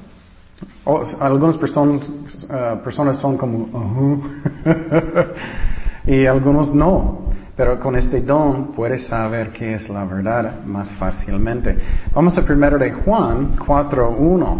Algunas 1.20 1.56
personas, 1.56 2.06
uh, 2.08 2.82
personas 2.82 3.18
son 3.18 3.36
como, 3.38 4.22
y 6.06 6.26
algunos 6.26 6.74
no. 6.74 7.24
Pero 7.56 7.78
con 7.78 7.94
este 7.94 8.20
don 8.20 8.72
puedes 8.72 9.06
saber 9.06 9.52
qué 9.52 9.74
es 9.74 9.88
la 9.88 10.04
verdad 10.04 10.64
más 10.66 10.90
fácilmente. 10.96 11.78
Vamos 12.12 12.36
a 12.36 12.44
primero 12.44 12.76
de 12.78 12.90
Juan 12.90 13.56
4.1. 13.56 14.56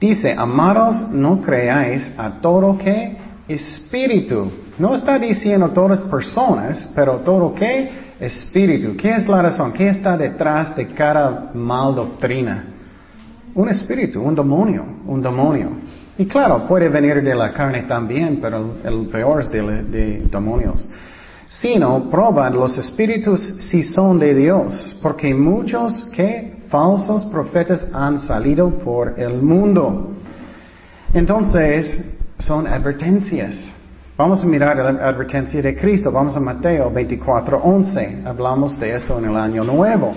Dice, 0.00 0.34
amados, 0.36 1.10
no 1.10 1.42
creáis 1.42 2.10
a 2.18 2.40
todo 2.40 2.78
que 2.78 3.18
espíritu. 3.46 4.50
No 4.78 4.94
está 4.94 5.18
diciendo 5.18 5.68
todas 5.68 6.00
personas, 6.00 6.90
pero 6.94 7.16
todo 7.18 7.54
que 7.54 7.90
espíritu. 8.18 8.96
¿Qué 8.96 9.14
es 9.14 9.28
la 9.28 9.42
razón? 9.42 9.72
¿Qué 9.72 9.90
está 9.90 10.16
detrás 10.16 10.74
de 10.74 10.86
cada 10.88 11.50
mal 11.52 11.94
doctrina? 11.94 12.71
Un 13.54 13.68
espíritu, 13.68 14.22
un 14.22 14.34
demonio, 14.34 14.84
un 15.06 15.22
demonio. 15.22 15.70
Y 16.18 16.26
claro, 16.26 16.66
puede 16.66 16.88
venir 16.88 17.22
de 17.22 17.34
la 17.34 17.52
carne 17.52 17.82
también, 17.82 18.38
pero 18.40 18.76
el 18.84 19.06
peor 19.06 19.40
es 19.40 19.50
de, 19.50 19.82
de 19.82 20.22
demonios. 20.30 20.88
Sino, 21.48 22.10
proban 22.10 22.54
los 22.54 22.78
espíritus 22.78 23.40
si 23.70 23.82
son 23.82 24.18
de 24.18 24.34
Dios, 24.34 24.98
porque 25.02 25.34
muchos 25.34 26.10
que 26.14 26.62
falsos 26.68 27.26
profetas 27.26 27.86
han 27.92 28.18
salido 28.18 28.70
por 28.70 29.20
el 29.20 29.42
mundo. 29.42 30.12
Entonces, 31.12 32.16
son 32.38 32.66
advertencias. 32.66 33.54
Vamos 34.16 34.42
a 34.42 34.46
mirar 34.46 34.76
la 34.76 35.08
advertencia 35.08 35.60
de 35.60 35.76
Cristo. 35.76 36.10
Vamos 36.10 36.36
a 36.36 36.40
Mateo 36.40 36.90
24, 36.90 37.58
11. 37.58 38.22
Hablamos 38.24 38.78
de 38.80 38.96
eso 38.96 39.18
en 39.18 39.26
el 39.26 39.36
año 39.36 39.64
nuevo. 39.64 40.14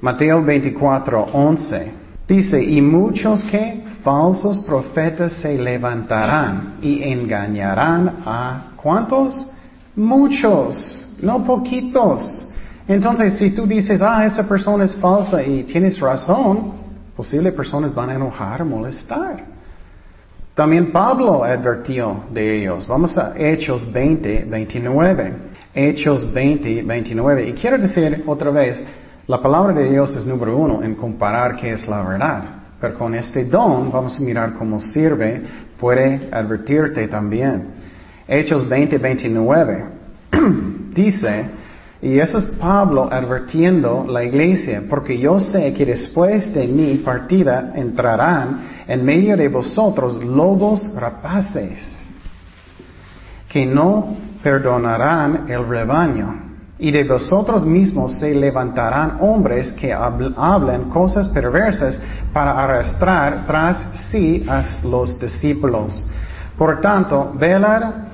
Mateo 0.00 0.42
24, 0.42 1.28
11. 1.32 1.92
Dice, 2.28 2.62
y 2.62 2.82
muchos 2.82 3.42
que 3.44 3.82
falsos 4.02 4.58
profetas 4.58 5.32
se 5.32 5.56
levantarán 5.56 6.74
y 6.82 7.02
engañarán 7.02 8.16
a 8.26 8.72
¿cuántos? 8.76 9.50
Muchos, 9.96 11.16
no 11.22 11.42
poquitos. 11.42 12.50
Entonces, 12.86 13.38
si 13.38 13.50
tú 13.50 13.66
dices, 13.66 14.02
ah, 14.02 14.26
esa 14.26 14.46
persona 14.46 14.84
es 14.84 14.94
falsa 14.96 15.42
y 15.42 15.62
tienes 15.62 15.98
razón, 15.98 16.72
posibles 17.16 17.54
personas 17.54 17.94
van 17.94 18.10
a 18.10 18.14
enojar, 18.16 18.62
molestar. 18.62 19.44
También 20.54 20.92
Pablo 20.92 21.44
advirtió 21.44 22.24
de 22.30 22.60
ellos. 22.60 22.86
Vamos 22.86 23.16
a 23.16 23.32
Hechos 23.38 23.90
20, 23.90 24.44
29. 24.44 25.32
Hechos 25.74 26.30
20, 26.32 26.82
29. 26.82 27.48
Y 27.48 27.52
quiero 27.52 27.78
decir 27.78 28.24
otra 28.26 28.50
vez, 28.50 28.82
la 29.28 29.42
palabra 29.42 29.74
de 29.74 29.90
Dios 29.90 30.16
es 30.16 30.24
número 30.24 30.56
uno 30.56 30.82
en 30.82 30.94
comparar 30.94 31.54
qué 31.56 31.72
es 31.72 31.86
la 31.86 32.02
verdad. 32.02 32.42
Pero 32.80 32.94
con 32.94 33.14
este 33.14 33.44
don 33.44 33.92
vamos 33.92 34.18
a 34.18 34.22
mirar 34.22 34.54
cómo 34.54 34.80
sirve, 34.80 35.42
puede 35.78 36.30
advertirte 36.32 37.06
también. 37.08 37.74
Hechos 38.26 38.66
20, 38.66 38.96
29. 38.96 39.84
Dice, 40.94 41.44
y 42.00 42.18
eso 42.18 42.38
es 42.38 42.44
Pablo 42.58 43.06
advirtiendo 43.12 44.06
la 44.08 44.24
iglesia, 44.24 44.84
porque 44.88 45.18
yo 45.18 45.38
sé 45.38 45.74
que 45.74 45.84
después 45.84 46.54
de 46.54 46.66
mi 46.66 46.94
partida 46.96 47.72
entrarán 47.74 48.62
en 48.86 49.04
medio 49.04 49.36
de 49.36 49.48
vosotros 49.48 50.24
lobos 50.24 50.94
rapaces, 50.94 51.80
que 53.46 53.66
no 53.66 54.16
perdonarán 54.42 55.44
el 55.48 55.68
rebaño. 55.68 56.47
Y 56.78 56.90
de 56.90 57.04
vosotros 57.04 57.64
mismos 57.64 58.14
se 58.14 58.34
levantarán 58.34 59.18
hombres 59.20 59.72
que 59.72 59.92
hablan 59.92 60.90
cosas 60.90 61.28
perversas 61.28 61.98
para 62.32 62.62
arrastrar 62.62 63.46
tras 63.46 63.84
sí 64.10 64.46
a 64.48 64.62
los 64.84 65.18
discípulos. 65.18 66.06
Por 66.56 66.80
tanto, 66.80 67.32
velar 67.34 68.08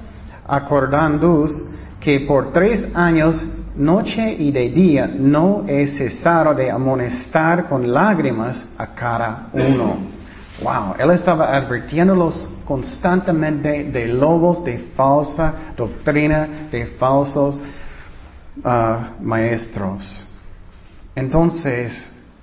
acordándoos 0.46 1.70
que 2.00 2.20
por 2.20 2.52
tres 2.52 2.94
años 2.94 3.42
noche 3.76 4.32
y 4.38 4.52
de 4.52 4.68
día 4.70 5.10
no 5.12 5.64
he 5.66 5.86
cesado 5.86 6.54
de 6.54 6.70
amonestar 6.70 7.66
con 7.68 7.92
lágrimas 7.92 8.64
a 8.78 8.86
cada 8.88 9.48
uno. 9.52 9.96
Wow, 10.62 10.94
él 10.98 11.10
estaba 11.10 11.56
advirtiéndolos 11.56 12.54
constantemente 12.64 13.84
de 13.84 14.06
lobos, 14.06 14.64
de 14.64 14.78
falsa 14.96 15.52
doctrina, 15.76 16.68
de 16.70 16.86
falsos 16.98 17.58
uh, 18.62 19.22
maestros. 19.22 20.26
Entonces, 21.14 21.92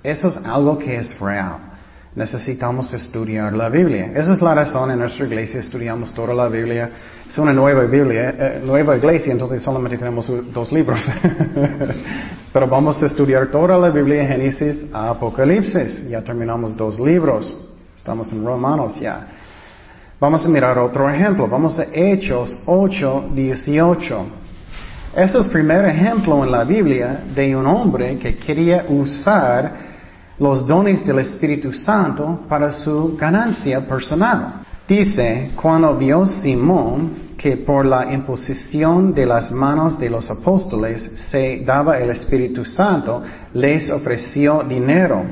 eso 0.02 0.28
es 0.28 0.36
algo 0.38 0.78
que 0.78 0.96
es 0.96 1.18
real 1.20 1.72
necesitamos 2.14 2.92
estudiar 2.92 3.52
la 3.54 3.68
Biblia. 3.68 4.12
Esa 4.14 4.34
es 4.34 4.42
la 4.42 4.54
razón 4.54 4.90
en 4.90 4.98
nuestra 4.98 5.24
iglesia 5.26 5.60
estudiamos 5.60 6.12
toda 6.12 6.34
la 6.34 6.48
Biblia. 6.48 6.90
Es 7.26 7.38
una 7.38 7.52
nueva 7.52 7.84
Biblia, 7.84 8.34
eh, 8.38 8.62
nueva 8.64 8.96
iglesia, 8.96 9.32
entonces 9.32 9.62
solamente 9.62 9.96
tenemos 9.96 10.30
dos 10.52 10.70
libros. 10.70 11.00
Pero 12.52 12.68
vamos 12.68 13.02
a 13.02 13.06
estudiar 13.06 13.46
toda 13.46 13.78
la 13.78 13.88
Biblia, 13.88 14.26
Génesis 14.26 14.92
a 14.92 15.10
Apocalipsis. 15.10 16.08
Ya 16.08 16.22
terminamos 16.22 16.76
dos 16.76 17.00
libros. 17.00 17.52
Estamos 17.96 18.30
en 18.32 18.44
Romanos 18.44 19.00
ya. 19.00 19.28
Vamos 20.20 20.44
a 20.44 20.48
mirar 20.48 20.78
otro 20.78 21.08
ejemplo. 21.08 21.48
Vamos 21.48 21.78
a 21.80 21.84
Hechos 21.92 22.62
8, 22.66 23.30
18. 23.34 24.26
Ese 25.14 25.38
es 25.38 25.44
el 25.44 25.52
primer 25.52 25.84
ejemplo 25.84 26.42
en 26.42 26.50
la 26.50 26.64
Biblia 26.64 27.24
de 27.34 27.54
un 27.54 27.66
hombre 27.66 28.18
que 28.18 28.34
quería 28.36 28.86
usar 28.88 29.70
los 30.38 30.66
dones 30.66 31.04
del 31.06 31.18
Espíritu 31.18 31.70
Santo 31.74 32.40
para 32.48 32.72
su 32.72 33.14
ganancia 33.14 33.80
personal. 33.86 34.62
Dice, 34.88 35.50
cuando 35.60 35.94
vio 35.98 36.24
Simón 36.24 37.34
que 37.36 37.58
por 37.58 37.84
la 37.84 38.10
imposición 38.10 39.12
de 39.12 39.26
las 39.26 39.52
manos 39.52 40.00
de 40.00 40.08
los 40.08 40.30
apóstoles 40.30 41.02
se 41.30 41.62
daba 41.62 41.98
el 41.98 42.08
Espíritu 42.08 42.64
Santo, 42.64 43.22
les 43.52 43.90
ofreció 43.90 44.62
dinero, 44.62 45.24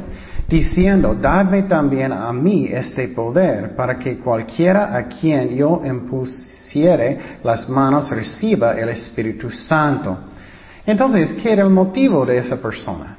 diciendo, 0.47 1.15
dadme 1.15 1.63
también 1.63 2.13
a 2.13 2.31
mí 2.35 2.69
este 2.71 3.09
poder, 3.09 3.75
para 3.75 3.99
que 3.99 4.19
cualquiera 4.19 4.95
a 4.95 5.05
quien 5.05 5.57
yo 5.57 5.81
las 7.43 7.69
manos 7.69 8.11
reciba 8.11 8.73
el 8.73 8.91
Espíritu 8.91 9.51
Santo. 9.51 10.17
Entonces, 10.87 11.33
¿qué 11.43 11.53
era 11.53 11.63
el 11.63 11.71
motivo 11.71 12.25
de 12.25 12.39
esa 12.39 12.61
persona? 12.61 13.17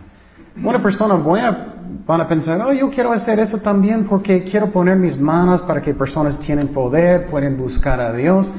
Una 0.63 0.81
persona 0.81 1.15
buena 1.15 1.67
van 2.05 2.22
a 2.22 2.27
pensar, 2.27 2.62
oh, 2.62 2.74
yo 2.74 2.89
quiero 2.89 3.12
hacer 3.12 3.39
eso 3.39 3.58
también 3.60 4.05
porque 4.05 4.43
quiero 4.43 4.67
poner 4.67 4.98
mis 4.98 5.20
manos 5.20 5.62
para 5.62 5.81
que 5.81 5.93
personas 5.93 6.39
tienen 6.39 6.70
poder, 6.70 7.27
pueden 7.29 7.58
buscar 7.58 8.00
a 8.00 8.13
Dios. 8.13 8.51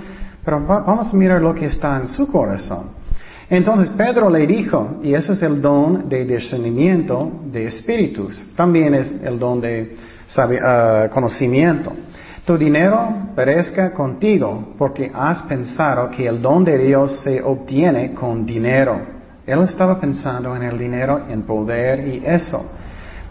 Pero 0.44 0.60
vamos 0.66 1.12
a 1.12 1.16
mirar 1.16 1.40
lo 1.40 1.54
que 1.54 1.66
está 1.66 1.98
en 1.98 2.08
su 2.08 2.30
corazón. 2.30 3.02
Entonces 3.48 3.88
Pedro 3.96 4.30
le 4.30 4.46
dijo, 4.46 4.98
y 5.02 5.14
ese 5.14 5.34
es 5.34 5.42
el 5.42 5.60
don 5.60 6.08
de 6.08 6.24
discernimiento 6.24 7.30
de 7.52 7.66
espíritus, 7.66 8.54
también 8.56 8.94
es 8.94 9.22
el 9.22 9.38
don 9.38 9.60
de 9.60 9.96
ah, 10.36 11.08
conocimiento. 11.12 11.92
Tu 12.44 12.58
dinero 12.58 13.28
perezca 13.36 13.92
contigo 13.92 14.74
porque 14.76 15.12
has 15.14 15.42
pensado 15.42 16.10
que 16.10 16.26
el 16.26 16.42
don 16.42 16.64
de 16.64 16.76
Dios 16.76 17.20
se 17.22 17.40
obtiene 17.40 18.14
con 18.14 18.44
dinero. 18.44 19.00
Él 19.46 19.62
estaba 19.62 20.00
pensando 20.00 20.56
en 20.56 20.64
el 20.64 20.76
dinero, 20.76 21.22
en 21.28 21.42
poder 21.42 22.00
y 22.08 22.22
eso. 22.26 22.60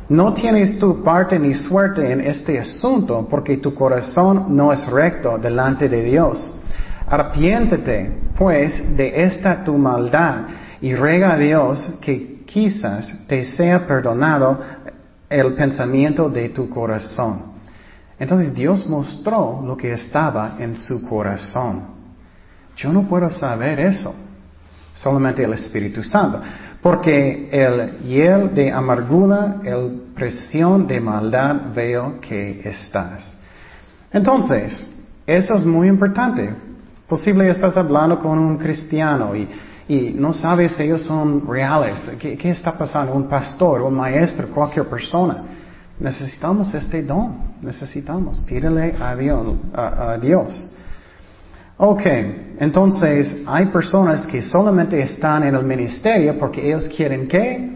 No 0.08 0.34
tienes 0.34 0.80
tu 0.80 1.04
parte 1.04 1.38
ni 1.38 1.54
suerte 1.54 2.10
en 2.10 2.22
este 2.22 2.58
asunto 2.58 3.28
porque 3.30 3.58
tu 3.58 3.74
corazón 3.74 4.56
no 4.56 4.72
es 4.72 4.90
recto 4.90 5.38
delante 5.38 5.90
de 5.90 6.04
Dios. 6.04 6.60
Arpiéntete, 7.06 8.12
pues, 8.38 8.96
de 8.96 9.24
esta 9.24 9.62
tu 9.66 9.78
maldad 9.78 10.48
y 10.82 10.96
rega 10.96 11.34
a 11.34 11.38
Dios 11.38 11.98
que 12.02 12.44
quizás 12.46 13.12
te 13.28 13.44
sea 13.44 13.86
perdonado 13.86 14.58
el 15.30 15.54
pensamiento 15.54 16.30
de 16.30 16.48
tu 16.50 16.70
corazón. 16.70 17.51
Entonces 18.22 18.54
Dios 18.54 18.88
mostró 18.88 19.64
lo 19.66 19.76
que 19.76 19.94
estaba 19.94 20.58
en 20.60 20.78
su 20.78 21.10
corazón. 21.10 21.86
Yo 22.78 22.94
no 22.94 23.02
puedo 23.10 23.32
saber 23.32 23.80
eso, 23.80 24.14
solamente 24.94 25.44
el 25.44 25.54
Espíritu 25.54 26.04
Santo, 26.04 26.40
porque 26.84 27.50
el 27.52 27.98
hiel 28.08 28.54
de 28.54 28.72
amargura, 28.72 29.62
el 29.64 30.04
presión 30.14 30.86
de 30.86 31.02
maldad 31.02 31.74
veo 31.74 32.22
que 32.22 32.62
estás. 32.64 33.24
Entonces, 34.14 34.88
eso 35.26 35.56
es 35.56 35.66
muy 35.66 35.88
importante. 35.88 36.54
Posible 37.08 37.50
estás 37.50 37.76
hablando 37.76 38.20
con 38.20 38.38
un 38.38 38.60
cristiano 38.60 39.36
y, 39.36 39.50
no 40.14 40.32
sabes 40.32 40.74
si 40.74 40.84
ellos 40.84 41.02
son 41.02 41.48
reales. 41.48 42.00
¿Qué, 42.20 42.38
¿Qué, 42.38 42.52
está 42.52 42.78
pasando? 42.78 43.16
Un 43.16 43.28
pastor, 43.28 43.82
un 43.82 43.96
maestro, 43.96 44.48
cualquier 44.50 44.86
persona. 44.86 45.51
Necesitamos 46.02 46.74
este 46.74 47.04
don, 47.04 47.54
necesitamos. 47.62 48.40
Pídele 48.40 48.96
a 49.00 49.16
Dios. 49.16 49.56
A, 49.72 50.18
Dios. 50.20 50.72
Ok, 51.78 52.02
entonces 52.58 53.44
hay 53.46 53.68
personas 53.68 54.26
que 54.26 54.42
solamente 54.42 55.00
están 55.00 55.44
en 55.44 55.54
el 55.54 55.64
ministerio 55.64 56.40
porque 56.40 56.66
ellos 56.66 56.90
quieren 56.96 57.28
qué? 57.28 57.70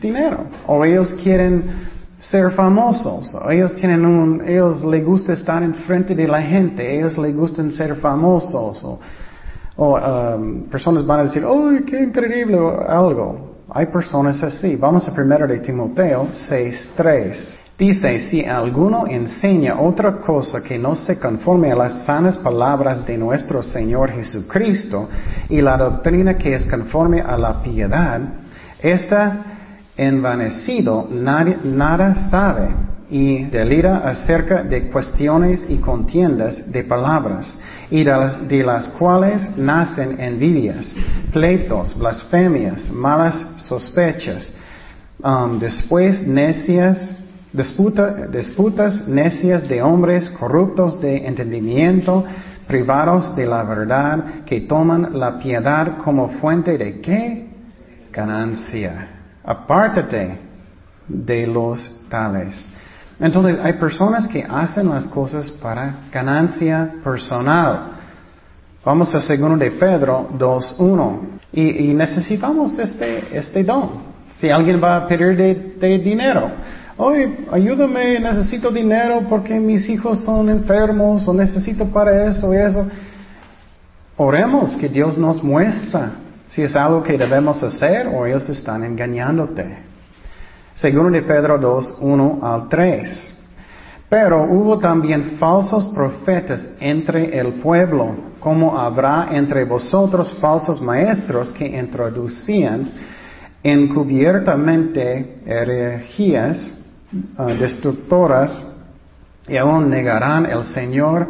Dinero. 0.00 0.44
O 0.66 0.86
ellos 0.86 1.12
quieren 1.22 1.64
ser 2.22 2.50
famosos. 2.52 3.34
O 3.34 3.50
ellos 3.50 3.76
tienen 3.76 4.06
un, 4.06 4.42
ellos 4.48 4.82
les 4.82 5.04
gusta 5.04 5.34
estar 5.34 5.62
en 5.62 5.74
frente 5.74 6.14
de 6.14 6.26
la 6.26 6.40
gente. 6.40 6.98
Ellos 6.98 7.18
les 7.18 7.36
gustan 7.36 7.72
ser 7.72 7.96
famosos. 7.96 8.82
O, 8.84 9.00
o 9.76 9.98
um, 9.98 10.62
personas 10.70 11.04
van 11.04 11.20
a 11.20 11.24
decir, 11.24 11.44
¡oh, 11.44 11.72
qué 11.86 12.02
increíble! 12.02 12.56
algo. 12.88 13.56
Hay 13.68 13.86
personas 13.86 14.42
así. 14.42 14.76
Vamos 14.76 15.06
a 15.06 15.12
primero 15.14 15.46
de 15.46 15.58
Timoteo 15.58 16.28
6.3. 16.32 17.65
Dice, 17.78 18.18
si 18.20 18.42
alguno 18.42 19.06
enseña 19.06 19.78
otra 19.78 20.16
cosa 20.16 20.62
que 20.62 20.78
no 20.78 20.94
se 20.94 21.20
conforme 21.20 21.72
a 21.72 21.76
las 21.76 22.06
sanas 22.06 22.38
palabras 22.38 23.06
de 23.06 23.18
nuestro 23.18 23.62
Señor 23.62 24.10
Jesucristo 24.12 25.10
y 25.50 25.60
la 25.60 25.76
doctrina 25.76 26.38
que 26.38 26.54
es 26.54 26.64
conforme 26.64 27.20
a 27.20 27.36
la 27.36 27.62
piedad, 27.62 28.20
está 28.80 29.44
envanecido, 29.94 31.06
nada 31.10 32.14
sabe 32.30 32.68
y 33.10 33.44
delira 33.44 33.98
acerca 34.08 34.62
de 34.62 34.88
cuestiones 34.88 35.66
y 35.68 35.76
contiendas 35.76 36.72
de 36.72 36.82
palabras, 36.82 37.56
y 37.90 38.02
de 38.02 38.64
las, 38.64 38.88
cuales 38.88 39.56
nacen 39.56 40.18
envidias, 40.18 40.92
pleitos, 41.30 41.96
blasfemias, 41.96 42.90
malas 42.90 43.36
sospechas, 43.58 44.52
um, 45.22 45.58
después 45.58 46.26
necias, 46.26 47.25
disputas 47.56 49.08
necias 49.08 49.68
de 49.68 49.82
hombres 49.82 50.28
corruptos 50.30 51.00
de 51.00 51.26
entendimiento, 51.26 52.24
privados 52.66 53.34
de 53.34 53.46
la 53.46 53.62
verdad, 53.62 54.44
que 54.44 54.62
toman 54.62 55.18
la 55.18 55.38
piedad 55.38 55.98
como 55.98 56.28
fuente 56.28 56.76
de 56.76 57.00
qué? 57.00 57.46
Ganancia. 58.12 59.08
Apártate 59.44 60.38
de 61.08 61.46
los 61.46 62.04
tales. 62.08 62.54
Entonces 63.18 63.58
hay 63.62 63.74
personas 63.74 64.28
que 64.28 64.44
hacen 64.44 64.90
las 64.90 65.06
cosas 65.06 65.50
para 65.50 65.94
ganancia 66.12 66.92
personal. 67.02 67.92
Vamos 68.84 69.14
a 69.14 69.20
segundo 69.20 69.56
de 69.56 69.70
Pedro 69.70 70.28
2.1. 70.36 71.18
Y, 71.52 71.90
y 71.90 71.94
necesitamos 71.94 72.78
este, 72.78 73.36
este 73.36 73.64
don. 73.64 74.16
Si 74.38 74.50
alguien 74.50 74.82
va 74.82 74.96
a 74.96 75.06
pedir 75.06 75.36
de 75.78 75.98
dinero, 75.98 76.50
Oye, 76.98 77.30
ayúdame, 77.52 78.18
necesito 78.20 78.70
dinero 78.70 79.22
porque 79.28 79.60
mis 79.60 79.86
hijos 79.90 80.20
son 80.20 80.48
enfermos 80.48 81.28
o 81.28 81.34
necesito 81.34 81.84
para 81.84 82.26
eso 82.26 82.54
y 82.54 82.56
eso. 82.56 82.86
Oremos 84.16 84.74
que 84.76 84.88
Dios 84.88 85.18
nos 85.18 85.44
muestra 85.44 86.12
si 86.48 86.62
es 86.62 86.74
algo 86.74 87.02
que 87.02 87.18
debemos 87.18 87.62
hacer 87.62 88.06
o 88.06 88.24
ellos 88.24 88.48
están 88.48 88.82
engañándote. 88.82 89.76
Segundo 90.74 91.10
de 91.10 91.20
Pedro 91.20 91.58
2, 91.58 91.98
1 92.00 92.38
al 92.42 92.68
3. 92.70 93.34
Pero 94.08 94.44
hubo 94.44 94.78
también 94.78 95.32
falsos 95.38 95.88
profetas 95.88 96.66
entre 96.80 97.38
el 97.38 97.54
pueblo, 97.54 98.14
como 98.40 98.78
habrá 98.78 99.28
entre 99.32 99.64
vosotros 99.64 100.34
falsos 100.40 100.80
maestros 100.80 101.50
que 101.50 101.66
introducían 101.66 102.90
encubiertamente 103.62 105.36
herejías 105.44 106.76
Ah, 107.38 107.54
destructoras 107.54 108.64
y 109.46 109.56
aún 109.56 109.88
negarán 109.88 110.46
el 110.46 110.64
Señor 110.64 111.28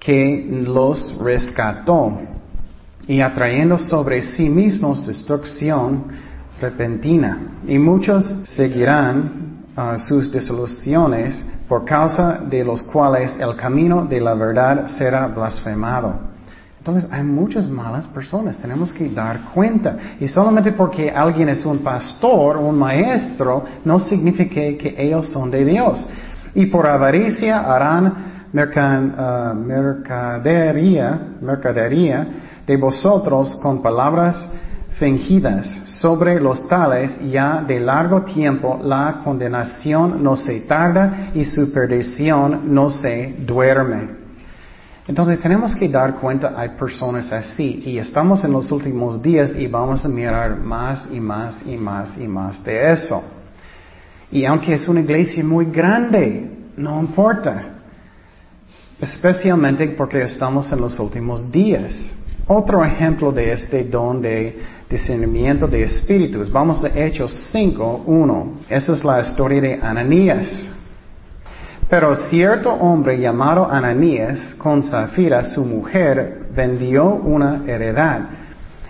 que 0.00 0.48
los 0.50 1.20
rescató 1.22 2.20
y 3.06 3.20
atrayendo 3.20 3.78
sobre 3.78 4.22
sí 4.22 4.48
mismos 4.48 5.06
destrucción 5.06 6.06
repentina. 6.60 7.58
Y 7.68 7.78
muchos 7.78 8.24
seguirán 8.46 9.66
ah, 9.76 9.96
sus 9.98 10.32
disoluciones 10.32 11.44
por 11.68 11.84
causa 11.84 12.38
de 12.38 12.64
los 12.64 12.82
cuales 12.82 13.36
el 13.38 13.54
camino 13.54 14.04
de 14.04 14.20
la 14.20 14.34
verdad 14.34 14.88
será 14.88 15.28
blasfemado. 15.28 16.31
Entonces 16.82 17.08
hay 17.12 17.22
muchas 17.22 17.68
malas 17.68 18.08
personas, 18.08 18.58
tenemos 18.58 18.92
que 18.92 19.08
dar 19.08 19.52
cuenta. 19.54 19.96
Y 20.18 20.26
solamente 20.26 20.72
porque 20.72 21.12
alguien 21.12 21.48
es 21.48 21.64
un 21.64 21.78
pastor 21.78 22.56
o 22.56 22.62
un 22.62 22.76
maestro, 22.76 23.64
no 23.84 24.00
significa 24.00 24.52
que 24.52 24.96
ellos 24.98 25.28
son 25.28 25.48
de 25.48 25.64
Dios. 25.64 26.04
Y 26.56 26.66
por 26.66 26.88
avaricia 26.88 27.72
harán 27.72 28.06
uh, 28.52 29.54
mercadería, 29.54 31.20
mercadería 31.40 32.26
de 32.66 32.76
vosotros 32.76 33.60
con 33.62 33.80
palabras 33.80 34.44
fingidas. 34.98 35.68
Sobre 35.86 36.40
los 36.40 36.66
tales 36.66 37.12
ya 37.30 37.62
de 37.64 37.78
largo 37.78 38.22
tiempo 38.22 38.80
la 38.82 39.20
condenación 39.22 40.20
no 40.20 40.34
se 40.34 40.62
tarda 40.62 41.30
y 41.32 41.44
su 41.44 41.72
perdición 41.72 42.74
no 42.74 42.90
se 42.90 43.36
duerme. 43.46 44.21
Entonces 45.12 45.40
tenemos 45.40 45.74
que 45.74 45.90
dar 45.90 46.14
cuenta, 46.14 46.54
hay 46.56 46.70
personas 46.70 47.30
así 47.30 47.82
y 47.84 47.98
estamos 47.98 48.42
en 48.44 48.52
los 48.52 48.72
últimos 48.72 49.22
días 49.22 49.54
y 49.54 49.66
vamos 49.66 50.02
a 50.06 50.08
mirar 50.08 50.56
más 50.56 51.06
y 51.12 51.20
más 51.20 51.60
y 51.66 51.76
más 51.76 52.16
y 52.16 52.26
más 52.26 52.64
de 52.64 52.92
eso. 52.92 53.22
Y 54.30 54.46
aunque 54.46 54.72
es 54.72 54.88
una 54.88 55.00
iglesia 55.00 55.44
muy 55.44 55.66
grande, 55.66 56.50
no 56.78 56.98
importa. 56.98 57.62
Especialmente 58.98 59.86
porque 59.88 60.22
estamos 60.22 60.72
en 60.72 60.80
los 60.80 60.98
últimos 60.98 61.52
días. 61.52 62.14
Otro 62.46 62.82
ejemplo 62.82 63.32
de 63.32 63.52
este 63.52 63.84
don 63.84 64.22
de 64.22 64.62
discernimiento 64.88 65.66
de 65.66 65.82
espíritus. 65.82 66.50
Vamos 66.50 66.82
a 66.84 66.88
Hechos 66.88 67.50
5, 67.52 68.04
1. 68.06 68.60
Esa 68.70 68.94
es 68.94 69.04
la 69.04 69.20
historia 69.20 69.60
de 69.60 69.74
Ananías. 69.74 70.71
Pero 71.92 72.16
cierto 72.16 72.72
hombre 72.72 73.18
llamado 73.20 73.70
Ananías, 73.70 74.54
con 74.56 74.82
Zafira, 74.82 75.44
su 75.44 75.62
mujer, 75.62 76.46
vendió 76.56 77.04
una 77.04 77.64
heredad 77.66 78.30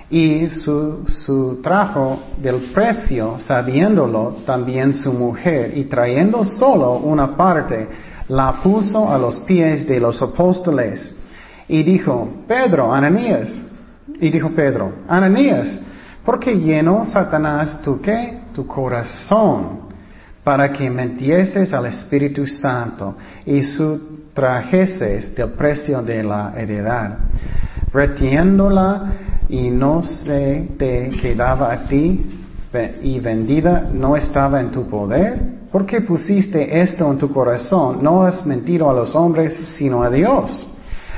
y 0.08 0.46
su, 0.50 1.04
su, 1.08 1.60
trajo 1.60 2.20
del 2.36 2.70
precio, 2.72 3.40
sabiéndolo 3.40 4.36
también 4.46 4.94
su 4.94 5.12
mujer, 5.12 5.76
y 5.76 5.86
trayendo 5.86 6.44
solo 6.44 6.98
una 6.98 7.36
parte, 7.36 7.88
la 8.28 8.62
puso 8.62 9.10
a 9.12 9.18
los 9.18 9.40
pies 9.40 9.84
de 9.88 9.98
los 9.98 10.22
apóstoles. 10.22 11.12
Y 11.66 11.82
dijo, 11.82 12.28
Pedro, 12.46 12.94
Ananías, 12.94 13.50
y 14.20 14.30
dijo 14.30 14.50
Pedro, 14.50 14.92
Ananías, 15.08 15.80
¿por 16.24 16.38
qué 16.38 16.54
llenó 16.54 17.04
Satanás 17.04 17.82
tu 17.82 18.00
qué? 18.00 18.42
tu 18.52 18.66
corazón 18.66 19.81
para 20.44 20.72
que 20.72 20.90
mentieses 20.90 21.72
al 21.72 21.86
Espíritu 21.86 22.46
Santo 22.46 23.16
y 23.46 23.62
sustrajeses 23.62 25.34
del 25.34 25.50
precio 25.50 26.02
de 26.02 26.22
la 26.22 26.52
heredad, 26.56 27.18
retiéndola 27.92 29.12
y 29.48 29.70
no 29.70 30.02
se 30.02 30.68
te 30.78 31.10
quedaba 31.20 31.72
a 31.72 31.84
ti 31.84 32.38
y 33.02 33.20
vendida 33.20 33.90
no 33.92 34.16
estaba 34.16 34.60
en 34.60 34.70
tu 34.70 34.88
poder? 34.88 35.62
¿Por 35.70 35.86
qué 35.86 36.00
pusiste 36.00 36.80
esto 36.80 37.10
en 37.10 37.18
tu 37.18 37.32
corazón? 37.32 38.02
No 38.02 38.24
has 38.24 38.44
mentido 38.46 38.90
a 38.90 38.94
los 38.94 39.14
hombres, 39.14 39.58
sino 39.76 40.02
a 40.02 40.10
Dios. 40.10 40.66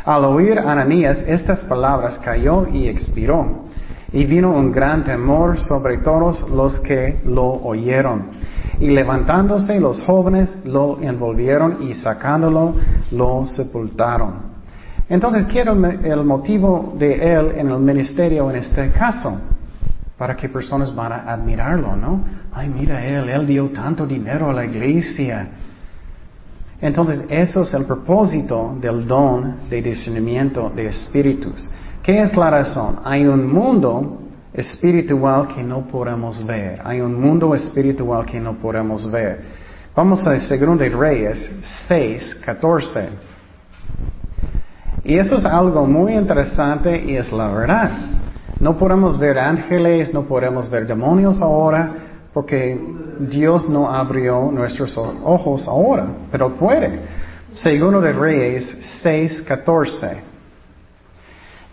Al 0.05 0.25
oír 0.25 0.59
Ananías 0.59 1.19
estas 1.27 1.61
palabras 1.61 2.19
cayó 2.19 2.67
y 2.73 2.89
expiró. 2.89 3.65
Y 4.13 4.25
vino 4.25 4.53
un 4.53 4.71
gran 4.71 5.03
temor 5.05 5.59
sobre 5.59 5.99
todos 5.99 6.49
los 6.51 6.79
que 6.81 7.21
lo 7.25 7.47
oyeron. 7.47 8.31
Y 8.81 8.89
levantándose 8.89 9.81
los 9.81 10.03
jóvenes 10.03 10.51
lo 10.65 11.01
envolvieron 11.01 11.89
y 11.89 11.95
sacándolo 11.95 12.75
lo 13.11 13.47
sepultaron. 13.47 14.55
Entonces 15.09 15.47
quiero 15.47 15.73
el 15.73 16.25
motivo 16.25 16.95
de 16.99 17.35
él 17.35 17.53
en 17.57 17.71
el 17.71 17.79
ministerio 17.79 18.51
en 18.51 18.57
este 18.57 18.91
caso, 18.91 19.41
para 20.17 20.37
que 20.37 20.49
personas 20.49 20.95
van 20.95 21.13
a 21.13 21.33
admirarlo, 21.33 21.95
¿no? 21.97 22.25
Ay, 22.53 22.69
mira 22.69 23.05
él, 23.05 23.29
él 23.29 23.47
dio 23.47 23.69
tanto 23.71 24.07
dinero 24.07 24.51
a 24.51 24.53
la 24.53 24.65
iglesia. 24.65 25.49
Entonces, 26.81 27.25
eso 27.31 27.63
es 27.63 27.73
el 27.75 27.85
propósito 27.85 28.77
del 28.81 29.07
don 29.07 29.69
de 29.71 29.81
discernimiento 29.83 30.71
de 30.75 30.87
espíritus. 30.87 31.69
¿Qué 32.03 32.21
es 32.21 32.37
la 32.37 32.51
razón? 32.51 33.01
Hay 33.05 33.27
un 33.27 33.51
mundo 33.51 34.24
espiritual 34.55 35.49
que 35.49 35.63
no 35.63 35.81
podemos 35.81 36.45
ver. 36.47 36.81
Hay 36.85 37.01
un 37.01 37.21
mundo 37.21 37.55
espiritual 37.55 38.25
que 38.25 38.41
no 38.41 38.55
podemos 38.55 39.11
ver. 39.11 39.43
Vamos 39.95 40.27
a 40.27 40.35
2 40.35 40.79
de 40.79 40.89
Reyes 40.89 41.51
6, 41.89 42.41
14. 42.45 43.09
Y 45.05 45.19
eso 45.19 45.37
es 45.37 45.45
algo 45.45 45.85
muy 45.87 46.15
interesante 46.15 47.05
y 47.05 47.17
es 47.17 47.31
la 47.33 47.49
verdad. 47.49 47.91
No 48.61 48.79
podemos 48.79 49.19
ver 49.19 49.39
ángeles, 49.39 50.15
no 50.15 50.23
podemos 50.23 50.71
ver 50.71 50.87
demonios 50.87 51.43
ahora, 51.43 51.91
porque 52.33 52.81
Dios 53.21 53.69
no 53.69 53.91
abrió 53.91 54.51
nuestros 54.51 54.97
ojos 54.97 55.69
ahora, 55.69 56.07
pero 56.31 56.55
puede. 56.55 57.01
Segundo 57.53 58.01
de 58.01 58.13
Reyes 58.13 58.79
6, 59.03 59.43
14. 59.43 60.34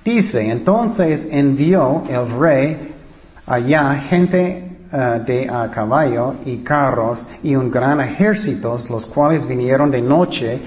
Dice, 0.04 0.50
entonces 0.50 1.28
envió 1.30 2.04
el 2.10 2.40
rey 2.40 2.94
allá 3.46 3.96
gente 4.10 4.72
eh, 4.92 5.22
de 5.26 5.50
a 5.50 5.70
caballo 5.70 6.36
y 6.46 6.58
carros 6.58 7.26
y 7.44 7.56
un 7.56 7.70
gran 7.70 8.02
ejército, 8.02 8.78
los 8.90 9.06
cuales 9.06 9.48
vinieron 9.48 9.92
de 9.92 10.02
noche 10.02 10.60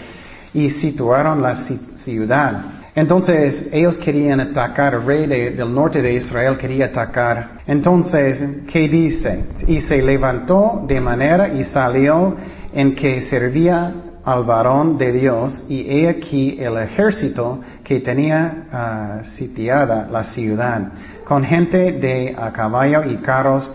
y 0.55 0.71
situaron 0.71 1.43
la 1.43 1.57
ciudad. 1.57 2.65
Entonces 2.95 3.69
ellos 3.73 3.97
querían 3.97 4.39
atacar, 4.39 4.95
el 4.95 5.05
rey 5.05 5.27
del 5.27 5.75
norte 5.75 6.01
de 6.01 6.15
Israel 6.15 6.57
quería 6.57 6.87
atacar. 6.87 7.59
Entonces, 7.67 8.41
¿qué 8.73 8.89
dice? 8.89 9.45
Y 9.67 9.81
se 9.81 10.01
levantó 10.01 10.85
de 10.87 11.01
manera 11.01 11.49
y 11.49 11.65
salió 11.65 12.37
en 12.73 12.95
que 12.95 13.21
servía 13.21 13.93
al 14.25 14.45
varón 14.45 14.97
de 14.97 15.13
Dios 15.13 15.65
y 15.69 15.87
he 15.91 16.09
aquí 16.09 16.57
el 16.59 16.79
ejército 16.79 17.61
que 17.85 18.01
tenía 18.01 18.65
ah, 18.73 19.19
sitiada 19.37 20.09
la 20.11 20.25
ciudad, 20.25 20.93
con 21.25 21.45
gente 21.45 21.93
de 21.93 22.35
a 22.37 22.51
caballo 22.51 23.05
y 23.05 23.17
carros. 23.17 23.73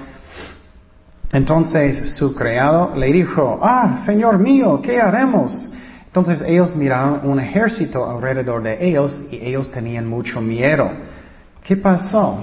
Entonces 1.31 2.15
su 2.17 2.33
criado 2.35 2.93
le 2.95 3.13
dijo, 3.13 3.59
ah, 3.61 4.01
Señor 4.03 4.39
mío, 4.39 4.81
¿qué 4.81 4.99
haremos? 4.99 5.71
Entonces 6.07 6.41
ellos 6.41 6.75
miraron 6.75 7.21
un 7.23 7.39
ejército 7.39 8.09
alrededor 8.09 8.63
de 8.63 8.83
ellos 8.83 9.27
y 9.31 9.35
ellos 9.35 9.71
tenían 9.71 10.07
mucho 10.07 10.41
miedo. 10.41 10.89
¿Qué 11.63 11.77
pasó? 11.77 12.39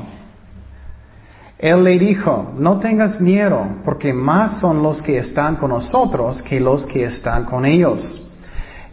Él 1.58 1.82
le 1.82 1.98
dijo, 1.98 2.52
no 2.58 2.78
tengas 2.78 3.20
miedo, 3.20 3.66
porque 3.84 4.12
más 4.12 4.60
son 4.60 4.82
los 4.84 5.02
que 5.02 5.18
están 5.18 5.56
con 5.56 5.70
nosotros 5.70 6.42
que 6.42 6.60
los 6.60 6.86
que 6.86 7.04
están 7.04 7.44
con 7.44 7.64
ellos. 7.64 8.25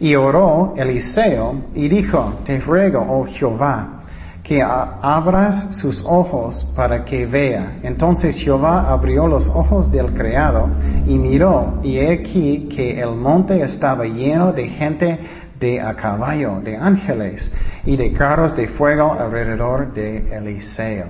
Y 0.00 0.14
oró 0.14 0.74
Eliseo 0.76 1.54
y 1.74 1.88
dijo, 1.88 2.40
te 2.44 2.60
ruego, 2.60 3.04
oh 3.08 3.26
Jehová, 3.26 4.02
que 4.42 4.62
abras 4.62 5.76
sus 5.78 6.04
ojos 6.04 6.72
para 6.76 7.04
que 7.04 7.24
vea. 7.26 7.78
Entonces 7.82 8.36
Jehová 8.36 8.90
abrió 8.90 9.26
los 9.26 9.48
ojos 9.48 9.90
del 9.90 10.12
criado 10.12 10.68
y 11.06 11.16
miró, 11.16 11.80
y 11.82 11.96
he 11.96 12.12
aquí 12.12 12.68
que 12.74 13.00
el 13.00 13.12
monte 13.12 13.62
estaba 13.62 14.04
lleno 14.04 14.52
de 14.52 14.68
gente 14.68 15.18
de 15.58 15.80
a 15.80 15.94
caballo, 15.94 16.60
de 16.62 16.76
ángeles 16.76 17.50
y 17.86 17.96
de 17.96 18.12
carros 18.12 18.54
de 18.54 18.68
fuego 18.68 19.16
alrededor 19.18 19.94
de 19.94 20.36
Eliseo. 20.36 21.06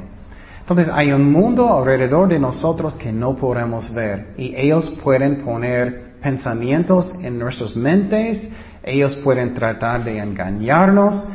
Entonces 0.61 0.89
hay 0.93 1.13
un 1.13 1.31
mundo 1.31 1.77
alrededor 1.77 2.29
de 2.29 2.39
nosotros 2.39 2.95
que 2.95 3.13
no 3.13 3.37
podemos 3.37 3.93
ver 3.93 4.29
y 4.39 4.55
ellos 4.55 4.99
pueden 5.03 5.45
poner 5.45 6.15
pensamientos 6.23 7.15
en 7.23 7.39
nuestras 7.39 7.77
mentes, 7.77 8.41
ellos 8.85 9.17
pueden 9.17 9.55
tratar 9.55 10.05
de 10.05 10.19
engañarnos. 10.19 11.27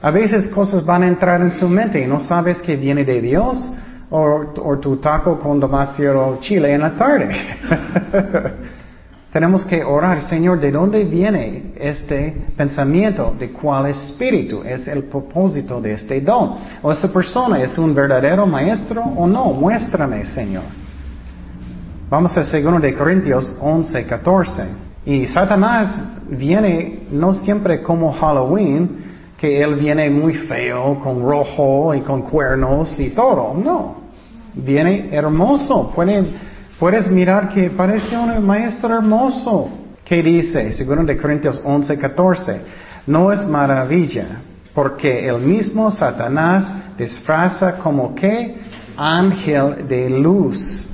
A 0.00 0.10
veces 0.10 0.48
cosas 0.48 0.84
van 0.84 1.02
a 1.02 1.08
entrar 1.08 1.40
en 1.40 1.52
su 1.52 1.68
mente 1.68 2.02
y 2.02 2.06
no 2.06 2.20
sabes 2.20 2.58
que 2.58 2.76
viene 2.76 3.04
de 3.04 3.20
Dios 3.20 3.58
o, 4.10 4.78
tu 4.80 4.98
taco 4.98 5.38
con 5.38 5.58
demasiado 5.58 6.38
chile 6.40 6.72
en 6.72 6.80
la 6.82 6.90
tarde. 6.92 7.34
Tenemos 9.32 9.64
que 9.64 9.82
orar, 9.82 10.22
Señor, 10.28 10.60
¿de 10.60 10.70
dónde 10.70 11.02
viene 11.04 11.72
este 11.76 12.36
pensamiento? 12.56 13.34
¿De 13.36 13.50
cuál 13.50 13.86
espíritu 13.86 14.62
es 14.62 14.86
el 14.86 15.04
propósito 15.04 15.80
de 15.80 15.94
este 15.94 16.20
don? 16.20 16.58
¿O 16.82 16.92
esa 16.92 17.12
persona 17.12 17.60
es 17.60 17.76
un 17.76 17.92
verdadero 17.92 18.46
maestro 18.46 19.02
o 19.02 19.26
no? 19.26 19.46
Muéstrame, 19.46 20.24
Señor. 20.26 20.62
Vamos 22.08 22.36
a 22.36 22.44
2 22.44 22.80
de 22.80 22.94
Corintios 22.94 23.56
11, 23.60 24.06
14. 24.06 24.83
Y 25.06 25.26
Satanás 25.26 26.00
viene 26.28 27.06
no 27.10 27.32
siempre 27.34 27.82
como 27.82 28.12
Halloween, 28.12 29.04
que 29.38 29.60
él 29.60 29.74
viene 29.74 30.08
muy 30.08 30.34
feo, 30.34 30.98
con 31.00 31.22
rojo 31.22 31.94
y 31.94 32.00
con 32.00 32.22
cuernos 32.22 32.98
y 32.98 33.10
todo. 33.10 33.54
No. 33.54 33.96
Viene 34.54 35.08
hermoso. 35.12 35.92
Puede 35.94 36.24
Puedes 36.78 37.08
mirar 37.08 37.50
que 37.50 37.70
parece 37.70 38.18
un 38.18 38.44
maestro 38.44 38.96
hermoso. 38.96 39.70
¿Qué 40.04 40.22
dice? 40.22 40.72
Según 40.72 41.06
de 41.06 41.16
Corintios 41.16 41.60
11, 41.64 41.98
14. 41.98 42.60
No 43.06 43.30
es 43.30 43.46
maravilla, 43.46 44.40
porque 44.74 45.26
el 45.28 45.38
mismo 45.38 45.90
Satanás 45.90 46.70
disfraza 46.98 47.78
como 47.78 48.14
que 48.14 48.56
ángel 48.96 49.86
de 49.88 50.10
luz. 50.10 50.90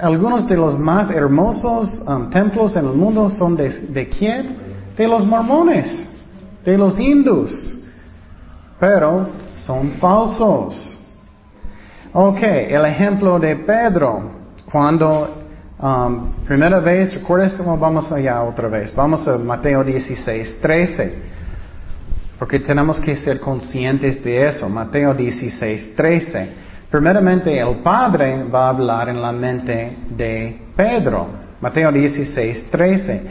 Algunos 0.00 0.48
de 0.48 0.56
los 0.56 0.78
más 0.78 1.10
hermosos 1.10 2.02
um, 2.06 2.30
templos 2.30 2.76
en 2.76 2.86
el 2.86 2.94
mundo 2.94 3.30
son 3.30 3.56
de, 3.56 3.70
de 3.70 4.08
quién? 4.08 4.56
De 4.96 5.06
los 5.06 5.24
mormones, 5.24 6.08
de 6.64 6.76
los 6.76 6.98
hindus. 6.98 7.80
Pero 8.78 9.28
son 9.64 9.92
falsos. 9.92 10.98
Ok, 12.12 12.42
el 12.42 12.84
ejemplo 12.84 13.38
de 13.38 13.56
Pedro, 13.56 14.30
cuando 14.70 15.44
um, 15.80 16.32
primera 16.44 16.78
vez, 16.80 17.14
¿recuerdas? 17.14 17.58
Vamos 17.64 18.10
allá 18.12 18.42
otra 18.42 18.68
vez. 18.68 18.94
Vamos 18.94 19.26
a 19.26 19.38
Mateo 19.38 19.82
16, 19.82 20.60
13. 20.60 21.34
Porque 22.38 22.58
tenemos 22.58 23.00
que 23.00 23.16
ser 23.16 23.40
conscientes 23.40 24.22
de 24.22 24.48
eso. 24.48 24.68
Mateo 24.68 25.14
16, 25.14 25.94
13. 25.96 26.63
Primeramente, 26.94 27.58
el 27.58 27.78
Padre 27.78 28.44
va 28.44 28.66
a 28.66 28.68
hablar 28.68 29.08
en 29.08 29.20
la 29.20 29.32
mente 29.32 29.96
de 30.16 30.56
Pedro. 30.76 31.26
Mateo 31.60 31.90
16, 31.90 32.68
13. 32.70 33.22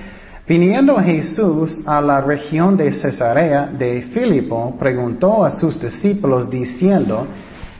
Viniendo 0.45 0.97
Jesús 0.97 1.81
a 1.87 2.01
la 2.01 2.19
región 2.19 2.75
de 2.75 2.91
Cesarea 2.91 3.67
de 3.67 4.01
Filipo, 4.01 4.75
preguntó 4.77 5.45
a 5.45 5.49
sus 5.49 5.79
discípulos 5.79 6.49
diciendo, 6.49 7.25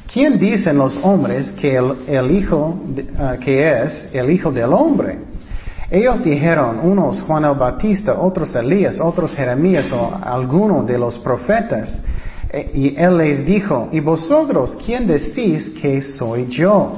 ¿Quién 0.08 0.40
dicen 0.40 0.78
los 0.78 0.98
hombres 1.04 1.52
que 1.52 1.76
el, 1.76 2.32
Hijo 2.32 2.80
ah, 3.20 3.36
que 3.38 3.84
es 3.84 4.10
el 4.14 4.30
Hijo 4.30 4.54
del 4.54 4.72
Hombre? 4.72 5.18
Ellos 5.92 6.24
dijeron, 6.24 6.80
unos 6.82 7.22
Juan 7.24 7.44
el 7.44 7.56
Bautista, 7.56 8.22
otros 8.22 8.56
Elías, 8.56 9.02
otros 9.02 9.36
Jeremías 9.36 9.92
o 9.92 10.18
alguno 10.24 10.84
de 10.84 10.98
los 10.98 11.20
profetas. 11.20 12.00
E, 12.54 12.72
y 12.74 12.96
él 12.96 13.18
les 13.18 13.46
dijo, 13.46 13.90
¿y 13.92 14.00
vosotros 14.00 14.78
quién 14.86 15.08
decís 15.08 15.70
que 15.82 16.02
soy 16.02 16.46
yo? 16.48 16.94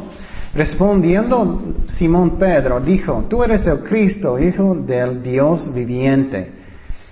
Respondiendo 0.54 1.76
Simón 1.88 2.32
Pedro, 2.38 2.82
dijo, 2.82 3.24
tú 3.30 3.44
eres 3.44 3.66
el 3.66 3.80
Cristo, 3.80 4.38
Hijo 4.38 4.76
del 4.76 5.24
Dios 5.24 5.74
viviente. 5.74 6.52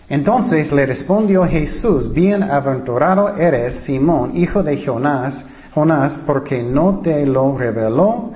Entonces 0.10 0.72
le 0.72 0.86
respondió 0.86 1.46
Jesús, 1.46 2.14
bienaventurado 2.14 3.38
eres 3.38 3.76
Simón, 3.86 4.36
hijo 4.36 4.62
de 4.62 4.86
Jonás, 4.86 5.46
Jonás, 5.74 6.20
porque 6.28 6.62
no 6.62 7.00
te 7.00 7.26
lo 7.26 7.58
reveló 7.58 8.34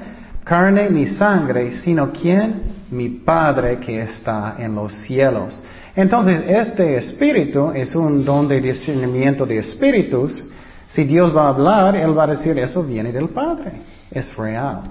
carne 0.48 0.90
ni 0.90 1.06
sangre, 1.06 1.72
sino 1.72 2.12
quién? 2.12 2.78
Mi 2.90 3.10
Padre 3.10 3.78
que 3.80 4.02
está 4.02 4.56
en 4.58 4.76
los 4.76 4.94
cielos. 4.94 5.62
Entonces, 5.98 6.44
este 6.48 6.96
espíritu 6.96 7.72
es 7.74 7.96
un 7.96 8.24
don 8.24 8.48
de 8.48 8.62
discernimiento 8.62 9.48
de 9.48 9.58
espíritus. 9.58 10.48
Si 10.88 11.04
Dios 11.06 11.36
va 11.36 11.46
a 11.46 11.50
hablar, 11.50 11.96
Él 11.96 12.16
va 12.16 12.26
a 12.26 12.28
decir, 12.28 12.58
eso 12.60 12.84
viene 12.84 13.12
del 13.12 13.30
Padre. 13.30 13.72
Es 14.12 14.38
real. 14.38 14.84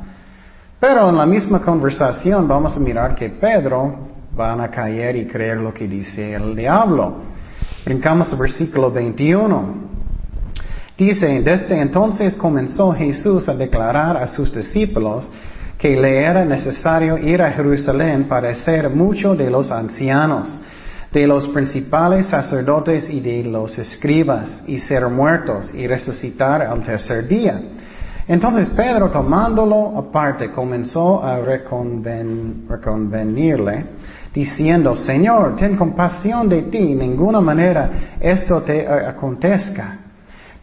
Pero 0.80 1.08
en 1.08 1.16
la 1.16 1.24
misma 1.24 1.62
conversación 1.62 2.48
vamos 2.48 2.76
a 2.76 2.80
mirar 2.80 3.14
que 3.14 3.30
Pedro 3.30 4.08
van 4.34 4.60
a 4.60 4.68
caer 4.68 5.14
y 5.14 5.26
creer 5.26 5.58
lo 5.58 5.72
que 5.72 5.86
dice 5.86 6.34
el 6.34 6.56
diablo. 6.56 7.22
Brincamos 7.84 8.32
al 8.32 8.40
versículo 8.40 8.90
21. 8.90 9.86
Dice, 10.98 11.40
desde 11.40 11.80
entonces 11.80 12.34
comenzó 12.34 12.92
Jesús 12.92 13.48
a 13.48 13.54
declarar 13.54 14.16
a 14.16 14.26
sus 14.26 14.52
discípulos 14.52 15.28
que 15.78 15.94
le 15.94 16.24
era 16.24 16.44
necesario 16.44 17.16
ir 17.16 17.40
a 17.42 17.52
Jerusalén 17.52 18.24
para 18.24 18.52
ser 18.56 18.90
mucho 18.90 19.36
de 19.36 19.48
los 19.50 19.70
ancianos, 19.70 20.48
de 21.12 21.26
los 21.26 21.48
principales 21.48 22.26
sacerdotes 22.26 23.08
y 23.08 23.20
de 23.20 23.44
los 23.44 23.78
escribas, 23.78 24.62
y 24.66 24.78
ser 24.78 25.06
muertos 25.08 25.72
y 25.74 25.86
resucitar 25.86 26.62
al 26.62 26.82
tercer 26.82 27.28
día. 27.28 27.60
Entonces 28.28 28.68
Pedro, 28.70 29.10
tomándolo 29.10 29.96
aparte, 29.96 30.50
comenzó 30.50 31.24
a 31.24 31.38
reconvenirle, 31.38 33.84
diciendo, 34.34 34.96
Señor, 34.96 35.54
ten 35.56 35.76
compasión 35.76 36.48
de 36.48 36.62
ti, 36.62 36.94
ninguna 36.94 37.40
manera 37.40 37.90
esto 38.20 38.62
te 38.62 38.84
acontezca. 38.86 39.98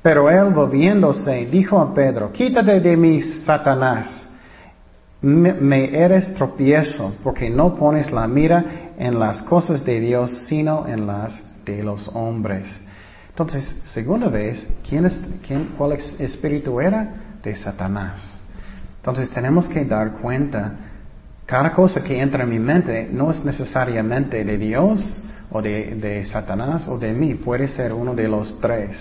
Pero 0.01 0.29
él, 0.29 0.53
volviéndose, 0.53 1.45
dijo 1.45 1.79
a 1.79 1.93
Pedro, 1.93 2.34
quítate 2.34 2.82
de 2.82 2.97
mí, 2.97 3.21
Satanás, 3.21 4.29
me, 5.21 5.95
eres 5.95 6.36
tropiezo, 6.36 7.13
porque 7.23 7.49
no 7.49 7.75
pones 7.75 8.12
la 8.12 8.27
mira 8.27 8.83
en 8.97 9.19
las 9.19 9.41
cosas 9.43 9.84
de 9.86 9.99
Dios, 9.99 10.32
sino 10.47 10.88
en 10.88 11.08
las 11.08 11.41
de 11.65 11.84
los 11.84 12.08
hombres. 12.10 12.69
Entonces, 13.29 13.65
segunda 13.93 14.27
vez, 14.27 14.65
¿quién 14.88 15.06
es, 15.06 15.19
quién, 15.45 15.69
¿cuál 15.77 15.93
espíritu 15.93 16.79
era? 16.79 17.23
de 17.43 17.56
Satanás. 17.56 18.21
Entonces 18.97 19.29
tenemos 19.32 19.67
que 19.67 19.84
dar 19.84 20.13
cuenta, 20.13 20.71
cada 21.45 21.73
cosa 21.73 22.01
que 22.01 22.19
entra 22.19 22.43
en 22.43 22.49
mi 22.49 22.60
mente 22.60 23.10
no 23.12 23.32
es 23.32 23.43
necesariamente 23.43 24.45
de 24.45 24.58
Dios 24.58 25.23
o 25.51 25.62
de, 25.62 25.95
de 25.95 26.23
Satanás 26.23 26.88
o 26.88 26.97
de 26.97 27.13
mí, 27.13 27.36
puede 27.36 27.67
ser 27.67 27.91
uno 27.91 28.15
de 28.15 28.27
los 28.29 28.60
tres. 28.62 28.97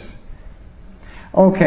Ok, 1.30 1.58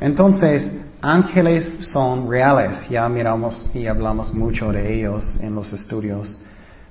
entonces 0.00 0.70
ángeles 1.00 1.68
son 1.92 2.28
reales, 2.28 2.88
ya 2.90 3.08
miramos 3.08 3.70
y 3.74 3.86
hablamos 3.86 4.34
mucho 4.34 4.72
de 4.72 4.92
ellos 4.92 5.38
en 5.40 5.54
los 5.54 5.72
estudios 5.72 6.36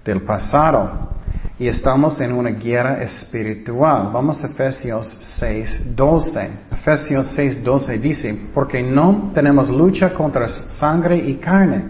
del 0.04 0.22
pasado. 0.22 1.14
Y 1.60 1.68
estamos 1.68 2.20
en 2.20 2.34
una 2.34 2.50
guerra 2.50 3.04
espiritual. 3.04 4.10
Vamos 4.12 4.44
a 4.44 4.48
Efesios 4.48 5.08
6, 5.40 5.96
12. 5.96 6.50
Efesios 6.72 7.28
6, 7.36 7.64
12 7.64 7.98
dice, 8.00 8.40
porque 8.54 8.82
no 8.82 9.32
tenemos 9.34 9.70
lucha 9.70 10.14
contra 10.14 10.50
sangre 10.50 11.18
y 11.18 11.36
carne, 11.36 11.86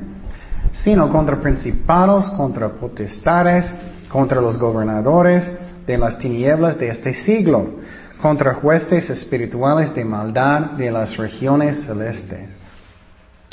sino 0.71 1.09
contra 1.09 1.39
principados, 1.39 2.29
contra 2.31 2.69
potestades, 2.69 3.65
contra 4.09 4.41
los 4.41 4.59
gobernadores 4.59 5.49
de 5.87 5.97
las 5.97 6.19
tinieblas 6.19 6.77
de 6.77 6.89
este 6.89 7.13
siglo, 7.13 7.79
contra 8.21 8.53
jueces 8.55 9.09
espirituales 9.09 9.95
de 9.95 10.05
maldad 10.05 10.71
de 10.71 10.91
las 10.91 11.17
regiones 11.17 11.81
celestes. 11.85 12.49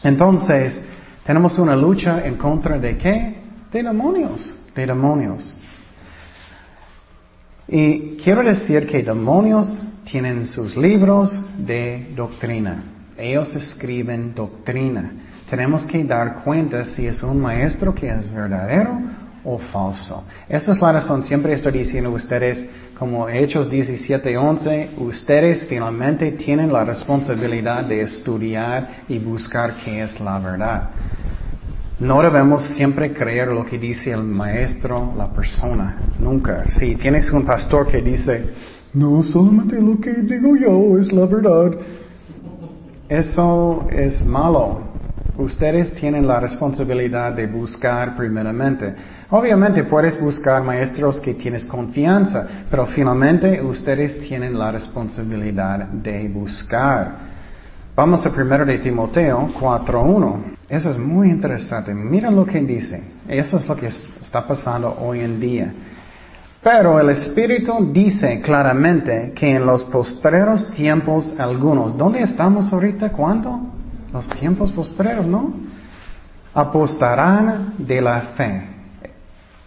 Entonces, 0.03 0.81
tenemos 1.25 1.59
una 1.59 1.77
lucha 1.77 2.25
en 2.25 2.37
contra 2.37 2.79
de 2.79 2.99
qué? 2.99 3.40
De 3.73 3.83
demonios, 3.83 4.55
de 4.75 4.87
demonios. 4.87 5.57
Y 7.69 8.17
quiero 8.17 8.43
decir 8.43 8.87
que 8.87 9.03
demonios 9.03 9.73
tienen 10.05 10.47
sus 10.47 10.77
libros 10.77 11.33
de 11.57 12.13
doctrina. 12.17 12.83
Ellos 13.17 13.55
escriben 13.55 14.35
doctrina. 14.35 15.13
Tenemos 15.49 15.85
que 15.85 16.03
dar 16.03 16.43
cuenta 16.43 16.85
si 16.85 17.07
es 17.07 17.23
un 17.23 17.41
maestro 17.41 17.95
que 17.95 18.09
es 18.09 18.33
verdadero 18.33 18.99
o 19.45 19.59
falso. 19.59 20.27
Esa 20.49 20.73
es 20.73 20.81
la 20.81 20.93
razón. 20.93 21.23
Siempre 21.25 21.53
estoy 21.53 21.73
diciendo 21.73 22.11
a 22.11 22.15
ustedes, 22.15 22.69
como 22.99 23.29
Hechos 23.29 23.71
17:11, 23.71 24.91
ustedes 24.99 25.65
finalmente 25.69 26.33
tienen 26.33 26.73
la 26.73 26.85
responsabilidad 26.85 27.85
de 27.85 28.03
estudiar 28.03 29.05
y 29.09 29.19
buscar 29.19 29.77
qué 29.85 30.03
es 30.03 30.19
la 30.19 30.39
verdad. 30.41 30.91
No 32.01 32.23
debemos 32.23 32.63
siempre 32.77 33.13
creer 33.13 33.49
lo 33.49 33.67
que 33.67 33.79
dice 33.79 34.11
el 34.11 34.23
maestro, 34.23 35.13
la 35.19 35.31
persona. 35.31 35.97
Nunca. 36.19 36.65
Si 36.67 36.97
tienes 36.97 37.31
un 37.31 37.45
pastor 37.45 37.87
que 37.89 38.01
dice, 38.01 38.55
no, 38.95 39.23
solamente 39.23 39.79
lo 39.79 40.01
que 40.01 40.15
digo 40.15 40.57
yo 40.57 40.99
es 40.99 41.13
la 41.13 41.27
verdad. 41.27 41.73
Eso 43.07 43.87
es 43.91 44.25
malo. 44.25 44.81
Ustedes 45.37 45.95
tienen 45.97 46.27
la 46.27 46.41
responsabilidad 46.41 47.33
de 47.33 47.47
buscar 47.47 48.17
primeramente. 48.17 48.95
Obviamente 49.29 49.85
puedes 49.85 50.19
buscar 50.19 50.63
maestros 50.63 51.21
que 51.21 51.35
tienes 51.35 51.67
confianza, 51.67 52.49
pero 52.71 52.87
finalmente 52.87 53.61
ustedes 53.61 54.27
tienen 54.27 54.59
la 54.59 54.73
responsabilidad 54.73 55.81
de 55.87 56.29
buscar. 56.31 57.29
Vamos 57.95 58.25
a 58.25 58.33
primero 58.33 58.65
de 58.65 58.79
Timoteo 58.79 59.51
4.1. 59.61 60.60
Eso 60.71 60.93
es 60.93 60.99
muy 60.99 61.31
interesante. 61.31 61.93
Mira 61.93 62.31
lo 62.31 62.47
que 62.47 62.61
dice. 62.61 63.03
Eso 63.27 63.59
es 63.59 63.69
lo 63.69 63.75
que 63.75 63.89
está 63.89 64.47
pasando 64.47 64.97
hoy 65.01 65.19
en 65.19 65.41
día. 65.41 65.73
Pero 66.63 67.01
el 67.01 67.11
Espíritu 67.11 67.91
dice 67.93 68.41
claramente 68.41 69.33
que 69.35 69.57
en 69.57 69.67
los 69.67 69.83
postreros 69.85 70.71
tiempos 70.75 71.35
algunos, 71.41 71.99
¿dónde 71.99 72.23
estamos 72.23 72.73
ahorita? 72.73 73.11
¿Cuándo? 73.11 73.59
Los 74.13 74.29
tiempos 74.29 74.71
postreros, 74.71 75.27
¿no? 75.27 75.55
Apostarán 76.55 77.75
de 77.79 78.01
la 78.01 78.21
fe. 78.37 78.69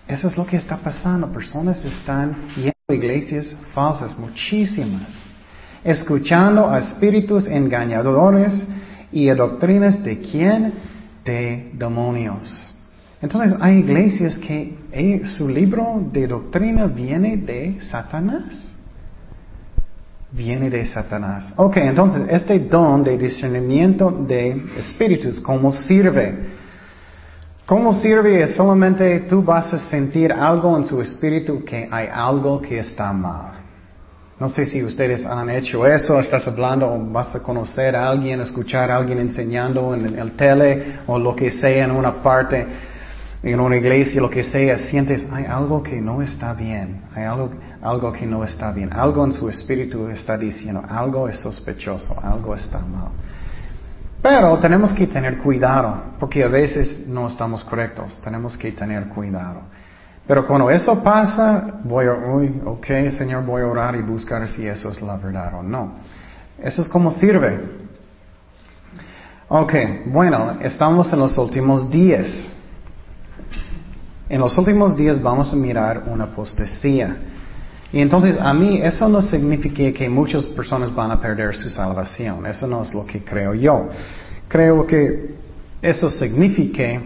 Eso 0.07 0.29
es 0.29 0.37
lo 0.37 0.45
que 0.45 0.55
está 0.55 0.77
pasando. 0.77 1.27
Personas 1.27 1.83
están 1.83 2.35
yendo 2.55 2.71
iglesias 2.89 3.53
falsas, 3.73 4.17
muchísimas, 4.17 5.09
escuchando 5.83 6.69
a 6.69 6.79
espíritus 6.79 7.45
engañadores 7.45 8.67
y 9.11 9.27
a 9.27 9.35
doctrinas 9.35 10.01
de 10.03 10.19
quién? 10.19 10.92
De 11.23 11.71
demonios. 11.73 12.73
Entonces 13.21 13.57
hay 13.61 13.77
iglesias 13.79 14.37
que 14.37 14.77
eh, 14.91 15.21
su 15.37 15.47
libro 15.47 16.03
de 16.11 16.27
doctrina 16.27 16.87
viene 16.87 17.37
de 17.37 17.79
Satanás. 17.89 18.53
Viene 20.31 20.69
de 20.69 20.85
Satanás. 20.85 21.53
Ok, 21.55 21.77
entonces 21.77 22.27
este 22.29 22.59
don 22.59 23.03
de 23.03 23.17
discernimiento 23.17 24.11
de 24.11 24.65
espíritus, 24.77 25.39
¿cómo 25.39 25.71
sirve? 25.71 26.35
¿Cómo 27.65 27.93
sirve? 27.93 28.45
Solamente 28.49 29.21
tú 29.21 29.41
vas 29.41 29.73
a 29.73 29.77
sentir 29.77 30.33
algo 30.33 30.77
en 30.77 30.83
su 30.83 31.01
espíritu 31.01 31.63
que 31.63 31.87
hay 31.89 32.07
algo 32.11 32.61
que 32.61 32.79
está 32.79 33.13
mal. 33.13 33.52
No 34.39 34.49
sé 34.49 34.65
si 34.65 34.83
ustedes 34.83 35.25
han 35.25 35.49
hecho 35.49 35.85
eso, 35.85 36.19
estás 36.19 36.47
hablando 36.47 36.91
o 36.91 36.99
vas 37.11 37.35
a 37.35 37.41
conocer 37.41 37.95
a 37.95 38.09
alguien, 38.09 38.41
escuchar 38.41 38.89
a 38.89 38.97
alguien 38.97 39.19
enseñando 39.19 39.93
en 39.93 40.17
el 40.17 40.31
tele 40.31 40.99
o 41.05 41.19
lo 41.19 41.35
que 41.35 41.51
sea 41.51 41.85
en 41.85 41.91
una 41.91 42.23
parte, 42.23 42.65
en 43.43 43.59
una 43.59 43.77
iglesia, 43.77 44.19
lo 44.19 44.29
que 44.29 44.43
sea, 44.43 44.77
sientes, 44.79 45.27
hay 45.31 45.45
algo 45.45 45.83
que 45.83 46.01
no 46.01 46.21
está 46.21 46.53
bien, 46.53 47.01
hay 47.13 47.25
algo, 47.25 47.51
algo 47.81 48.11
que 48.11 48.25
no 48.25 48.43
está 48.43 48.71
bien, 48.71 48.91
algo 48.91 49.23
en 49.23 49.33
su 49.33 49.49
espíritu 49.49 50.07
está 50.07 50.35
diciendo, 50.37 50.83
algo 50.89 51.29
es 51.29 51.39
sospechoso, 51.39 52.19
algo 52.23 52.55
está 52.55 52.79
mal. 52.79 53.09
Pero 54.21 54.57
tenemos 54.57 54.93
que 54.93 55.05
tener 55.05 55.37
cuidado, 55.37 56.15
porque 56.19 56.43
a 56.43 56.47
veces 56.47 57.05
no 57.07 57.27
estamos 57.27 57.63
correctos, 57.65 58.19
tenemos 58.23 58.57
que 58.57 58.71
tener 58.71 59.09
cuidado. 59.09 59.61
Pero 60.25 60.47
cuando 60.47 60.69
eso 60.69 61.03
pasa, 61.03 61.79
voy 61.83 62.05
a, 62.05 62.13
uy, 62.13 62.61
ok, 62.65 62.85
Señor, 63.17 63.45
voy 63.45 63.61
a 63.61 63.67
orar 63.67 63.95
y 63.95 64.01
buscar 64.01 64.47
si 64.47 64.65
eso 64.65 64.89
es 64.89 65.01
la 65.01 65.17
verdad 65.17 65.53
o 65.55 65.63
no. 65.63 65.95
Eso 66.61 66.81
es 66.81 66.87
como 66.87 67.11
sirve. 67.11 67.59
Ok, 69.49 69.73
bueno, 70.05 70.57
estamos 70.61 71.11
en 71.11 71.19
los 71.19 71.37
últimos 71.37 71.91
días. 71.91 72.49
En 74.29 74.39
los 74.39 74.57
últimos 74.57 74.95
días 74.95 75.21
vamos 75.21 75.51
a 75.51 75.55
mirar 75.57 76.03
una 76.07 76.23
apostasía. 76.23 77.17
Y 77.91 77.99
entonces 77.99 78.39
a 78.39 78.53
mí 78.53 78.79
eso 78.81 79.07
no 79.09 79.21
significa 79.21 79.91
que 79.91 80.09
muchas 80.09 80.45
personas 80.45 80.95
van 80.95 81.11
a 81.11 81.19
perder 81.19 81.55
su 81.55 81.69
salvación. 81.69 82.45
Eso 82.45 82.65
no 82.65 82.81
es 82.81 82.93
lo 82.93 83.05
que 83.05 83.23
creo 83.23 83.53
yo. 83.53 83.89
Creo 84.47 84.87
que 84.87 85.35
eso 85.81 86.09
significa 86.09 87.01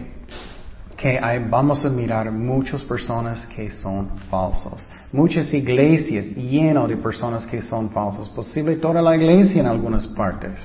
que 0.98 1.20
vamos 1.48 1.84
a 1.84 1.88
mirar 1.88 2.32
muchas 2.32 2.82
personas 2.82 3.46
que 3.54 3.70
son 3.70 4.10
falsos. 4.28 4.84
Muchas 5.12 5.54
iglesias 5.54 6.26
llenas 6.26 6.88
de 6.88 6.96
personas 6.96 7.46
que 7.46 7.62
son 7.62 7.88
falsos. 7.90 8.28
Posible 8.30 8.74
toda 8.76 9.00
la 9.00 9.14
iglesia 9.14 9.60
en 9.60 9.68
algunas 9.68 10.08
partes. 10.08 10.58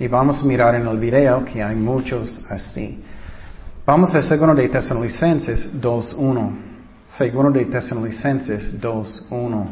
Y 0.00 0.08
vamos 0.08 0.42
a 0.42 0.46
mirar 0.46 0.74
en 0.74 0.88
el 0.88 0.98
video 0.98 1.44
que 1.44 1.62
hay 1.62 1.76
muchos 1.76 2.44
así. 2.50 3.04
Vamos 3.86 4.12
a 4.16 4.20
segundo 4.20 4.52
de 4.56 4.68
Tesalonicenses 4.68 5.80
2.1. 5.80 6.50
Segundo 7.16 7.52
de 7.52 7.64
Tesalonicenses 7.66 8.80
2.1. 8.80 9.66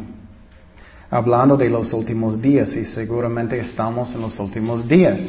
Hablando 1.10 1.56
de 1.56 1.68
los 1.68 1.92
últimos 1.92 2.40
días 2.40 2.76
y 2.76 2.84
seguramente 2.84 3.58
estamos 3.58 4.14
en 4.14 4.20
los 4.20 4.38
últimos 4.38 4.86
días. 4.86 5.20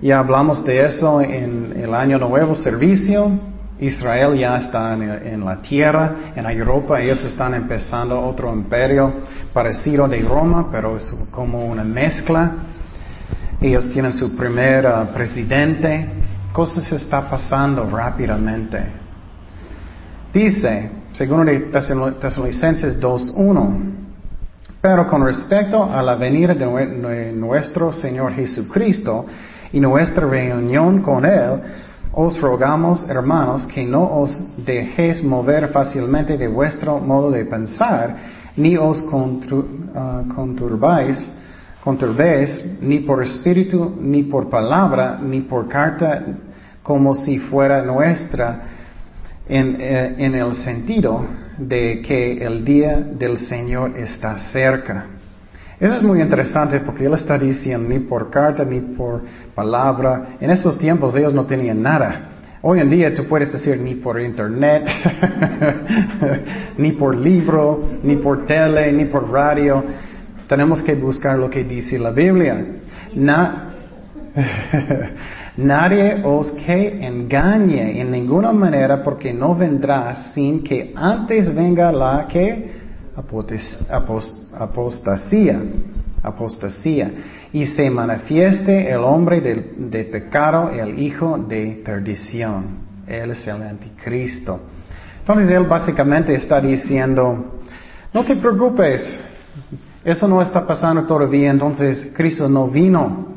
Ya 0.00 0.18
hablamos 0.18 0.64
de 0.64 0.84
eso 0.84 1.20
en 1.20 1.72
el 1.76 1.94
año 1.94 2.18
nuevo 2.18 2.56
servicio. 2.56 3.30
Israel 3.80 4.38
ya 4.38 4.58
está 4.58 4.92
en, 4.92 5.42
la 5.42 5.56
tierra, 5.62 6.32
en 6.36 6.44
Europa 6.44 7.00
ellos 7.00 7.24
están 7.24 7.54
empezando 7.54 8.20
otro 8.20 8.52
imperio 8.52 9.10
parecido 9.54 10.06
de 10.06 10.20
Roma, 10.20 10.68
pero 10.70 10.98
es 10.98 11.10
como 11.30 11.66
una 11.66 11.82
mezcla. 11.82 12.52
Ellos 13.58 13.90
tienen 13.90 14.12
su 14.12 14.36
primer 14.36 14.86
uh, 14.86 15.12
presidente. 15.14 16.06
Cosas 16.52 16.92
están 16.92 17.30
pasando 17.30 17.88
rápidamente. 17.88 18.82
Dice, 20.32 20.90
según 21.12 21.70
Tesalonicenses 21.72 23.00
2.1, 23.00 23.90
pero 24.80 25.06
con 25.06 25.24
respecto 25.24 25.84
a 25.84 26.02
la 26.02 26.16
venida 26.16 26.54
de 26.54 27.32
nuestro 27.32 27.92
Señor 27.92 28.34
Jesucristo 28.34 29.26
y 29.72 29.80
nuestra 29.80 30.26
reunión 30.26 31.00
con 31.02 31.24
Él, 31.24 31.60
os 32.12 32.40
rogamos, 32.40 33.08
hermanos, 33.08 33.66
que 33.66 33.84
no 33.84 34.20
os 34.20 34.30
dejéis 34.56 35.22
mover 35.22 35.68
fácilmente 35.68 36.36
de 36.36 36.48
vuestro 36.48 36.98
modo 36.98 37.30
de 37.30 37.44
pensar, 37.44 38.16
ni 38.56 38.76
os 38.76 39.00
uh, 39.00 40.34
conturbáis, 40.34 41.18
conturbéis, 41.84 42.80
ni 42.82 43.00
por 43.00 43.22
espíritu, 43.22 43.96
ni 44.00 44.24
por 44.24 44.50
palabra, 44.50 45.18
ni 45.22 45.40
por 45.40 45.68
carta, 45.68 46.24
como 46.82 47.14
si 47.14 47.38
fuera 47.38 47.82
nuestra, 47.82 48.62
en, 49.48 49.76
eh, 49.80 50.14
en 50.18 50.34
el 50.34 50.54
sentido 50.54 51.24
de 51.58 52.02
que 52.02 52.44
el 52.44 52.64
día 52.64 52.96
del 52.96 53.38
Señor 53.38 53.96
está 53.96 54.38
cerca. 54.52 55.06
Eso 55.80 55.96
es 55.96 56.02
muy 56.02 56.20
interesante 56.20 56.78
porque 56.80 57.06
Él 57.06 57.14
está 57.14 57.38
diciendo 57.38 57.88
ni 57.88 58.00
por 58.00 58.30
carta 58.30 58.66
ni 58.66 58.80
por 58.80 59.22
palabra. 59.54 60.36
En 60.38 60.50
esos 60.50 60.78
tiempos 60.78 61.16
ellos 61.16 61.32
no 61.32 61.46
tenían 61.46 61.80
nada. 61.80 62.26
Hoy 62.60 62.80
en 62.80 62.90
día 62.90 63.14
tú 63.14 63.24
puedes 63.24 63.50
decir 63.50 63.80
ni 63.80 63.94
por 63.94 64.20
internet, 64.20 64.86
ni 66.76 66.92
por 66.92 67.16
libro, 67.16 67.82
ni 68.02 68.16
por 68.16 68.44
tele, 68.44 68.92
ni 68.92 69.06
por 69.06 69.30
radio. 69.30 69.82
Tenemos 70.46 70.82
que 70.82 70.94
buscar 70.96 71.38
lo 71.38 71.48
que 71.48 71.64
dice 71.64 71.98
la 71.98 72.10
Biblia. 72.10 72.62
Nadie 75.56 76.20
os 76.22 76.50
que 76.50 77.06
engañe 77.06 77.98
en 77.98 78.10
ninguna 78.10 78.52
manera 78.52 79.02
porque 79.02 79.32
no 79.32 79.54
vendrá 79.54 80.14
sin 80.34 80.62
que 80.62 80.92
antes 80.94 81.54
venga 81.54 81.90
la 81.90 82.26
que 82.28 82.79
apostasía, 84.58 85.60
apostasía, 86.22 87.10
y 87.52 87.66
se 87.66 87.90
manifieste 87.90 88.90
el 88.90 88.98
hombre 88.98 89.40
de, 89.40 90.04
pecado, 90.04 90.70
el 90.70 90.98
hijo 90.98 91.38
de 91.38 91.82
perdición. 91.84 92.88
Él 93.06 93.32
es 93.32 93.46
el 93.46 93.62
anticristo. 93.62 94.60
Entonces 95.18 95.50
él 95.50 95.64
básicamente 95.64 96.34
está 96.34 96.60
diciendo, 96.60 97.60
no 98.12 98.24
te 98.24 98.36
preocupes, 98.36 99.02
eso 100.04 100.28
no 100.28 100.40
está 100.40 100.66
pasando 100.66 101.04
todavía, 101.04 101.50
entonces 101.50 102.12
Cristo 102.16 102.48
no 102.48 102.68
vino. 102.68 103.28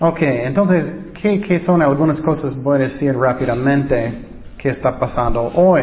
Ok, 0.00 0.22
entonces, 0.22 1.10
¿qué, 1.20 1.40
qué 1.40 1.58
son 1.58 1.80
algunas 1.80 2.20
cosas, 2.20 2.60
voy 2.62 2.76
a 2.76 2.82
decir 2.84 3.16
rápidamente, 3.16 4.12
que 4.58 4.70
está 4.70 4.98
pasando 4.98 5.52
hoy? 5.54 5.82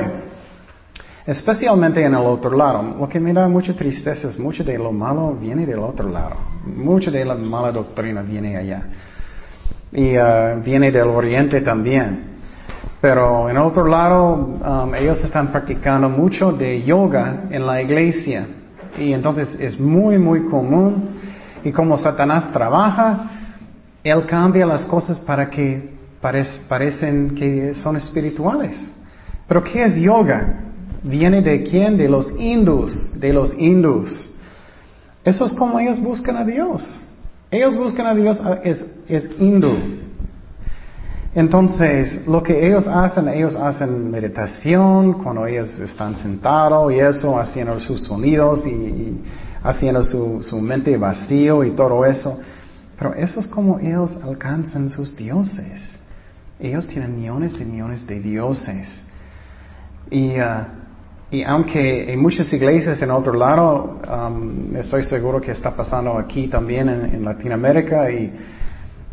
Especialmente 1.32 2.04
en 2.04 2.14
el 2.14 2.26
otro 2.26 2.58
lado. 2.58 2.84
Lo 3.00 3.08
que 3.08 3.18
me 3.18 3.32
da 3.32 3.48
mucha 3.48 3.74
tristeza 3.74 4.28
es 4.28 4.38
mucho 4.38 4.66
de 4.66 4.78
lo 4.78 4.92
malo 4.92 5.34
viene 5.40 5.66
del 5.66 5.80
otro 5.80 6.10
lado. 6.10 6.36
Mucha 6.66 7.10
de 7.10 7.24
la 7.24 7.36
mala 7.36 7.72
doctrina 7.72 8.22
viene 8.22 8.58
allá. 8.58 8.84
Y 9.94 10.18
uh, 10.18 10.62
viene 10.62 10.92
del 10.92 11.08
oriente 11.08 11.62
también. 11.62 12.32
Pero 13.00 13.50
en 13.50 13.56
el 13.56 13.62
otro 13.64 13.88
lado, 13.88 14.34
um, 14.34 14.94
ellos 14.94 15.24
están 15.24 15.54
practicando 15.54 16.10
mucho 16.10 16.52
de 16.52 16.84
yoga 16.84 17.44
en 17.50 17.66
la 17.66 17.82
iglesia. 17.82 18.46
Y 19.00 19.14
entonces 19.14 19.58
es 19.58 19.80
muy, 19.80 20.18
muy 20.18 20.50
común. 20.50 21.12
Y 21.64 21.72
como 21.72 21.98
Satanás 21.98 22.52
trabaja, 22.52 23.30
él 24.04 24.26
cambia 24.26 24.66
las 24.66 24.82
cosas 24.82 25.18
para 25.20 25.50
que 25.50 25.94
parecen 26.68 27.36
que 27.36 27.74
son 27.76 27.96
espirituales. 27.96 28.76
Pero 29.48 29.64
¿qué 29.64 29.86
es 29.86 29.96
yoga? 29.96 30.71
¿Viene 31.04 31.42
de 31.42 31.64
quién? 31.64 31.98
De 31.98 32.08
los 32.08 32.32
hindus, 32.40 33.20
de 33.20 33.34
los 33.34 33.58
hindus. 33.58 34.30
Eso 35.24 35.46
es 35.46 35.54
como 35.54 35.80
ellos 35.80 36.00
buscan 36.00 36.38
a 36.38 36.46
Dios. 36.46 36.84
Ellos 37.50 37.76
buscan 37.76 38.08
a 38.08 38.16
Dios, 38.16 38.40
es, 38.64 39.30
hindú. 39.40 39.78
Entonces, 41.34 42.26
lo 42.28 42.42
que 42.44 42.68
ellos 42.68 42.88
hacen, 42.88 43.28
ellos 43.30 43.56
hacen 43.56 44.10
meditación 44.10 45.14
cuando 45.22 45.46
ellos 45.46 45.78
están 45.80 46.16
sentados 46.18 46.94
y 46.94 47.00
eso, 47.00 47.38
haciendo 47.40 47.80
sus 47.80 48.04
sonidos 48.04 48.66
y, 48.66 49.22
haciendo 49.64 50.04
su, 50.04 50.44
su, 50.44 50.60
mente 50.62 50.96
vacío 50.98 51.64
y 51.64 51.72
todo 51.72 52.06
eso. 52.06 52.40
Pero 52.98 53.14
eso 53.16 53.40
es 53.40 53.48
como 53.48 53.80
ellos 53.80 54.12
alcanzan 54.24 54.90
sus 54.90 55.16
dioses. 55.16 55.90
Ellos 56.60 56.88
tienen 56.88 57.20
millones 57.20 57.58
de 57.58 57.66
millones 57.66 58.06
de 58.08 58.20
dioses. 58.20 58.88
Y 60.10 60.40
uh, 60.40 60.81
y 61.32 61.44
aunque 61.44 62.12
en 62.12 62.22
muchas 62.22 62.52
iglesias 62.52 63.02
en 63.02 63.10
otro 63.10 63.34
lado, 63.34 64.02
um, 64.06 64.76
estoy 64.76 65.04
seguro 65.04 65.40
que 65.40 65.52
está 65.52 65.74
pasando 65.74 66.18
aquí 66.18 66.50
también 66.50 66.90
en, 66.90 67.24
Latinoamérica, 67.24 68.12
y 68.12 68.34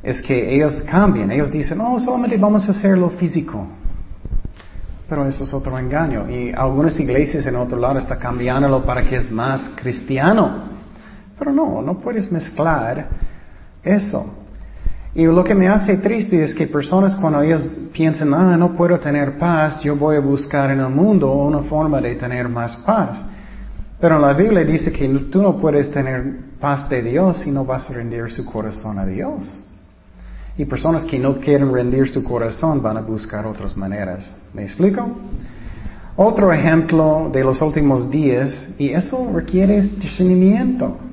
es 0.02 0.20
que 0.22 0.52
ellos 0.52 0.83
cambian, 0.90 1.31
ellos 1.31 1.52
dicen, 1.52 1.78
no, 1.78 2.00
solamente 2.00 2.37
vamos 2.37 2.68
a 2.68 2.72
hacer 2.72 2.98
lo 2.98 3.11
físico. 3.11 3.68
Pero 5.09 5.26
eso 5.28 5.44
es 5.44 5.54
otro 5.54 5.78
engaño. 5.78 6.28
Y 6.28 6.52
algunas 6.52 6.98
iglesias 6.98 7.46
en 7.46 7.54
otro 7.54 7.78
lado 7.78 8.00
están 8.00 8.18
cambiándolo 8.18 8.85
para 8.85 9.02
que 9.02 9.16
es 9.16 9.31
más 9.31 9.70
cristiano. 9.76 10.64
Pero 11.38 11.52
no, 11.52 11.81
no 11.81 11.98
puedes 12.00 12.31
mezclar 12.33 13.09
eso. 13.83 14.47
Y 15.18 15.24
lo 15.24 15.42
que 15.42 15.52
me 15.52 15.66
hace 15.66 15.96
triste 15.96 16.44
es 16.44 16.54
que 16.54 16.68
personas 16.68 17.16
cuando 17.16 17.42
ellas 17.42 17.66
piensan, 17.92 18.33
ah, 18.35 18.57
no 18.57 18.76
puedo 18.76 19.00
tener 19.00 19.37
paz, 19.37 19.81
yo 19.83 19.96
voy 19.96 20.14
a 20.14 20.20
buscar 20.20 20.70
en 20.70 20.78
el 20.78 20.90
mundo 20.90 21.33
una 21.33 21.64
forma 21.64 22.00
de 22.00 22.14
tener 22.14 22.48
más 22.48 22.76
paz. 22.87 23.26
Pero 24.00 24.16
la 24.20 24.33
Biblia 24.33 24.62
dice 24.62 24.92
que 24.92 25.09
tú 25.28 25.42
no 25.42 25.57
puedes 25.57 25.90
tener 25.90 26.54
paz 26.61 26.88
de 26.88 27.02
Dios 27.02 27.38
si 27.38 27.50
no 27.50 27.64
vas 27.64 27.90
a 27.90 27.94
rendir 27.94 28.31
su 28.31 28.44
corazón 28.44 28.96
a 28.96 29.07
Dios. 29.07 29.44
Y 30.57 30.64
personas 30.66 31.02
que 31.02 31.18
no 31.18 31.40
quieren 31.40 31.74
rendir 31.74 32.09
su 32.09 32.22
corazón 32.22 32.81
van 32.81 32.98
a 32.98 33.00
buscar 33.00 33.44
otras 33.44 33.76
maneras. 33.76 34.24
¿Me 34.54 34.62
explico? 34.62 35.04
Otro 36.14 36.52
ejemplo 36.52 37.28
de 37.33 37.42
los 37.42 37.61
últimos 37.61 38.09
días, 38.09 38.68
y 38.78 38.90
eso 38.90 39.33
requiere 39.35 39.83
discernimiento. 39.83 41.07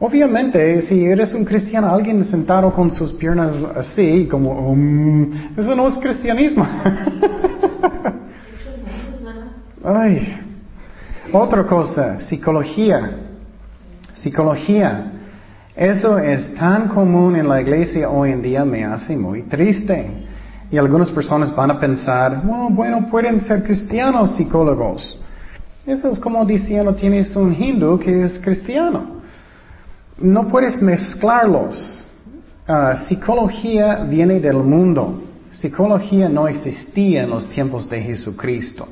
Obviamente, 0.00 0.82
si 0.82 1.04
eres 1.04 1.34
un 1.34 1.44
cristiano, 1.44 1.92
alguien 1.92 2.24
sentado 2.24 2.72
con 2.72 2.92
sus 2.92 3.14
piernas 3.14 3.52
así, 3.74 4.28
como, 4.30 4.70
um, 4.70 5.28
eso 5.56 5.74
no 5.74 5.88
es 5.88 5.98
cristianismo. 5.98 6.64
Ay. 9.84 10.38
Otra 11.32 11.66
cosa, 11.66 12.20
psicología. 12.20 13.10
Psicología. 14.14 15.14
Eso 15.74 16.16
es 16.16 16.54
tan 16.54 16.86
común 16.88 17.34
en 17.34 17.48
la 17.48 17.60
iglesia 17.60 18.08
hoy 18.08 18.30
en 18.30 18.40
día, 18.40 18.64
me 18.64 18.84
hace 18.84 19.16
muy 19.16 19.42
triste. 19.42 20.28
Y 20.70 20.78
algunas 20.78 21.10
personas 21.10 21.54
van 21.56 21.72
a 21.72 21.80
pensar, 21.80 22.40
bueno, 22.70 23.08
pueden 23.10 23.40
ser 23.40 23.64
cristianos 23.64 24.36
psicólogos. 24.36 25.20
Eso 25.84 26.08
es 26.08 26.20
como 26.20 26.44
diciendo, 26.44 26.94
tienes 26.94 27.34
un 27.34 27.52
hindú 27.52 27.98
que 27.98 28.24
es 28.24 28.38
cristiano 28.38 29.17
no 30.20 30.48
puedes 30.48 30.80
mezclarlos. 30.80 32.04
Ah, 32.66 32.94
psicología 33.08 34.04
viene 34.08 34.40
del 34.40 34.58
mundo. 34.58 35.22
Psicología 35.50 36.28
no 36.28 36.46
existía 36.46 37.24
en 37.24 37.30
los 37.30 37.48
tiempos 37.50 37.88
de 37.88 38.00
Jesucristo. 38.00 38.86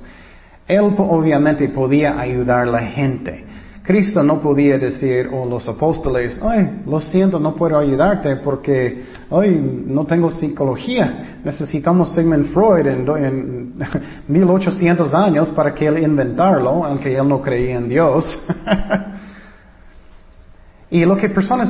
Él 0.67 0.95
obviamente 0.99 1.69
podía 1.69 2.19
ayudar 2.19 2.67
a 2.67 2.71
la 2.71 2.81
gente. 2.81 3.45
Cristo 3.83 4.21
no 4.25 4.41
podía 4.41 4.79
decir, 4.79 5.29
o 5.33 5.47
los 5.47 5.69
apóstoles, 5.69 6.37
ay, 6.43 6.83
lo 6.87 6.99
siento, 6.99 7.39
no 7.39 7.55
puedo 7.55 7.79
ayudarte 7.79 8.35
porque, 8.37 9.05
ay, 9.31 9.85
no 9.87 10.05
tengo 10.07 10.29
psicología. 10.29 11.39
Necesitamos 11.45 12.13
Sigmund 12.13 12.47
Freud 12.53 12.87
en, 12.89 13.09
en 13.09 13.75
1800 14.29 15.15
años 15.15 15.51
para 15.51 15.73
que 15.73 15.87
él 15.87 16.03
inventarlo, 16.03 16.85
aunque 16.85 17.17
él 17.17 17.29
no 17.29 17.41
creía 17.41 17.77
en 17.77 17.89
Dios. 17.89 18.25
Y 20.91 21.05
lo 21.05 21.17
que 21.17 21.29
personas 21.29 21.69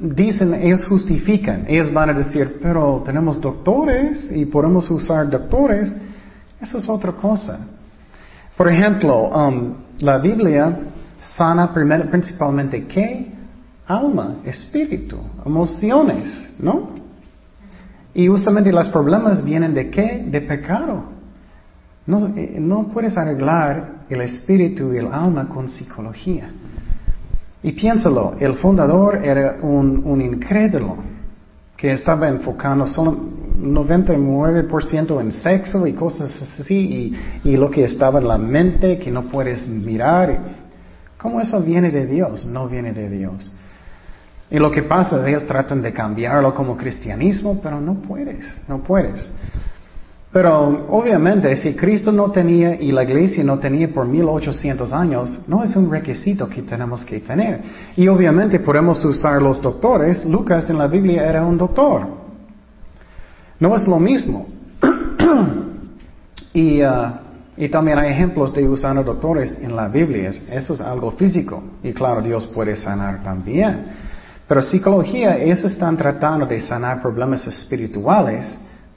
dicen, 0.00 0.54
ellos 0.54 0.84
justifican. 0.86 1.64
Ellos 1.66 1.92
van 1.92 2.10
a 2.10 2.12
decir, 2.12 2.60
pero 2.62 3.02
tenemos 3.04 3.40
doctores 3.40 4.30
y 4.30 4.44
podemos 4.46 4.88
usar 4.90 5.28
doctores. 5.28 5.92
Eso 6.60 6.78
es 6.78 6.88
otra 6.88 7.12
cosa. 7.12 7.58
Por 8.56 8.68
ejemplo, 8.68 9.28
um, 9.28 9.74
la 9.98 10.18
Biblia 10.18 10.78
sana 11.36 11.72
principalmente 11.72 12.86
qué? 12.86 13.32
Alma, 13.86 14.36
espíritu, 14.44 15.18
emociones, 15.44 16.54
¿no? 16.58 16.90
Y 18.14 18.28
justamente 18.28 18.70
los 18.70 18.88
problemas 18.90 19.44
vienen 19.44 19.74
de 19.74 19.90
qué? 19.90 20.24
De 20.28 20.40
pecado. 20.40 21.04
No, 22.06 22.28
eh, 22.36 22.58
no 22.60 22.88
puedes 22.88 23.16
arreglar 23.16 24.04
el 24.08 24.20
espíritu 24.20 24.92
y 24.92 24.98
el 24.98 25.06
alma 25.06 25.48
con 25.48 25.68
psicología. 25.68 26.50
Y 27.62 27.72
piénsalo, 27.72 28.34
el 28.40 28.54
fundador 28.54 29.24
era 29.24 29.58
un, 29.62 30.02
un 30.04 30.20
incrédulo 30.20 30.96
que 31.76 31.92
estaba 31.92 32.28
enfocando 32.28 32.86
solo 32.86 33.16
99% 33.58 35.20
en 35.20 35.32
sexo 35.32 35.86
y 35.86 35.92
cosas 35.92 36.30
así 36.60 36.74
y, 37.44 37.50
y, 37.50 37.56
lo 37.56 37.70
que 37.70 37.84
estaba 37.84 38.18
en 38.18 38.28
la 38.28 38.38
mente 38.38 38.98
que 38.98 39.10
no 39.10 39.24
puedes 39.24 39.68
mirar. 39.68 40.40
¿Cómo 41.18 41.40
eso 41.40 41.62
viene 41.62 41.90
de 41.90 42.06
Dios? 42.06 42.44
No 42.44 42.68
viene 42.68 42.92
de 42.92 43.08
Dios. 43.08 43.52
Y 44.50 44.58
lo 44.58 44.70
que 44.70 44.82
pasa, 44.82 45.26
ellos 45.26 45.46
tratan 45.46 45.80
de 45.80 45.92
cambiarlo 45.92 46.52
como 46.54 46.76
cristianismo, 46.76 47.60
pero 47.62 47.80
no 47.80 47.94
puedes, 47.94 48.44
no 48.68 48.82
puedes. 48.82 49.30
Pero 50.32 50.86
obviamente 50.88 51.54
si 51.56 51.74
Cristo 51.74 52.10
no 52.10 52.30
tenía 52.30 52.80
y 52.80 52.90
la 52.90 53.04
iglesia 53.04 53.44
no 53.44 53.58
tenía 53.58 53.92
por 53.92 54.06
1800 54.06 54.90
años, 54.90 55.44
no 55.46 55.62
es 55.62 55.76
un 55.76 55.90
requisito 55.90 56.48
que 56.48 56.62
tenemos 56.62 57.04
que 57.04 57.20
tener. 57.20 57.60
Y 57.96 58.08
obviamente 58.08 58.58
podemos 58.58 59.04
usar 59.04 59.42
los 59.42 59.60
doctores. 59.60 60.24
Lucas 60.24 60.70
en 60.70 60.78
la 60.78 60.86
Biblia 60.86 61.28
era 61.28 61.44
un 61.44 61.58
doctor. 61.58 62.06
No 63.60 63.76
es 63.76 63.86
lo 63.86 63.98
mismo. 63.98 64.46
y, 66.54 66.82
uh, 66.82 67.12
y 67.54 67.68
también 67.68 67.98
hay 67.98 68.12
ejemplos 68.12 68.54
de 68.54 68.66
usar 68.66 69.04
doctores 69.04 69.58
en 69.60 69.76
la 69.76 69.88
Biblia. 69.88 70.30
Eso 70.50 70.72
es 70.72 70.80
algo 70.80 71.10
físico. 71.10 71.62
Y 71.82 71.92
claro, 71.92 72.22
Dios 72.22 72.46
puede 72.46 72.74
sanar 72.74 73.22
también. 73.22 73.84
Pero 74.48 74.62
psicología, 74.62 75.36
ellos 75.36 75.62
están 75.64 75.94
tratando 75.94 76.46
de 76.46 76.58
sanar 76.62 77.02
problemas 77.02 77.46
espirituales 77.46 78.46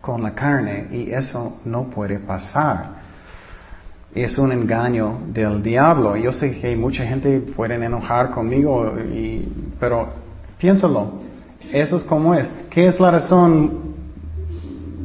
con 0.06 0.22
la 0.22 0.36
carne 0.36 0.88
y 0.92 1.12
eso 1.12 1.58
no 1.66 1.86
puede 1.86 2.20
pasar. 2.20 3.04
Es 4.14 4.38
un 4.38 4.52
engaño 4.52 5.18
del 5.34 5.64
diablo. 5.64 6.16
Yo 6.16 6.32
sé 6.32 6.60
que 6.60 6.76
mucha 6.78 7.06
gente 7.06 7.40
puede 7.56 7.74
enojar 7.84 8.30
conmigo, 8.30 8.94
pero 9.80 10.08
piénsalo. 10.60 11.26
Eso 11.74 11.98
es 11.98 12.04
como 12.04 12.36
es. 12.36 12.48
¿Qué 12.70 12.86
es 12.86 13.00
la 13.00 13.12
razón? 13.12 13.96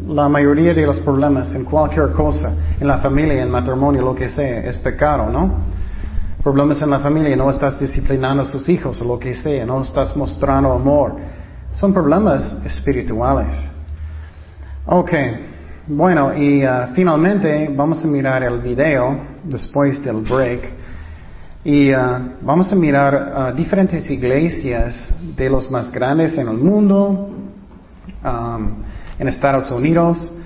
La 0.06 0.28
mayoría 0.28 0.74
de 0.74 0.84
los 0.84 0.98
problemas 0.98 1.54
en 1.54 1.64
cualquier 1.64 2.12
cosa, 2.12 2.54
en 2.78 2.86
la 2.86 2.98
familia, 2.98 3.42
en 3.42 3.50
matrimonio, 3.50 4.02
lo 4.02 4.14
que 4.14 4.28
sea, 4.28 4.60
es 4.60 4.76
pecado, 4.78 5.30
¿no? 5.30 5.64
Problemas 6.42 6.82
en 6.82 6.90
la 6.90 6.98
familia, 6.98 7.36
no 7.36 7.48
estás 7.48 7.80
disciplinando 7.80 8.42
a 8.42 8.44
sus 8.44 8.68
hijos 8.68 9.00
o 9.00 9.04
lo 9.04 9.18
que 9.18 9.34
sea, 9.34 9.64
no 9.64 9.82
estás 9.82 10.14
mostrando 10.16 10.72
amor. 10.72 11.16
Son 11.72 11.92
problemas 11.92 12.60
espirituales. 12.64 13.79
Ok, 14.92 15.12
bueno, 15.86 16.36
y 16.36 16.64
uh, 16.64 16.92
finalmente 16.96 17.70
vamos 17.72 18.04
a 18.04 18.08
mirar 18.08 18.42
el 18.42 18.58
video 18.58 19.16
después 19.44 20.02
del 20.02 20.16
break. 20.16 20.68
Y 21.62 21.94
uh, 21.94 22.18
vamos 22.42 22.72
a 22.72 22.74
mirar 22.74 23.52
uh, 23.54 23.56
diferentes 23.56 24.10
iglesias 24.10 25.14
de 25.36 25.48
los 25.48 25.70
más 25.70 25.92
grandes 25.92 26.36
en 26.36 26.48
el 26.48 26.56
mundo, 26.56 27.30
um, 28.24 28.82
en 29.16 29.28
Estados 29.28 29.70
Unidos, 29.70 30.36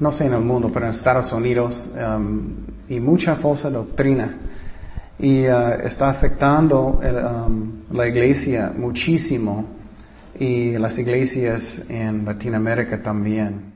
no 0.00 0.10
sé 0.10 0.26
en 0.26 0.34
el 0.34 0.42
mundo, 0.42 0.68
pero 0.74 0.86
en 0.86 0.90
Estados 0.90 1.32
Unidos, 1.32 1.94
um, 1.94 2.54
y 2.88 2.98
mucha 2.98 3.36
falsa 3.36 3.70
doctrina. 3.70 4.36
Y 5.16 5.44
está 5.44 6.10
afectando 6.10 7.00
um, 7.00 7.82
la 7.92 8.08
iglesia 8.08 8.72
muchísimo 8.76 9.64
y 10.40 10.72
las 10.72 10.98
iglesias 10.98 11.84
en 11.88 12.24
Latinoamérica 12.24 13.00
también. 13.00 13.71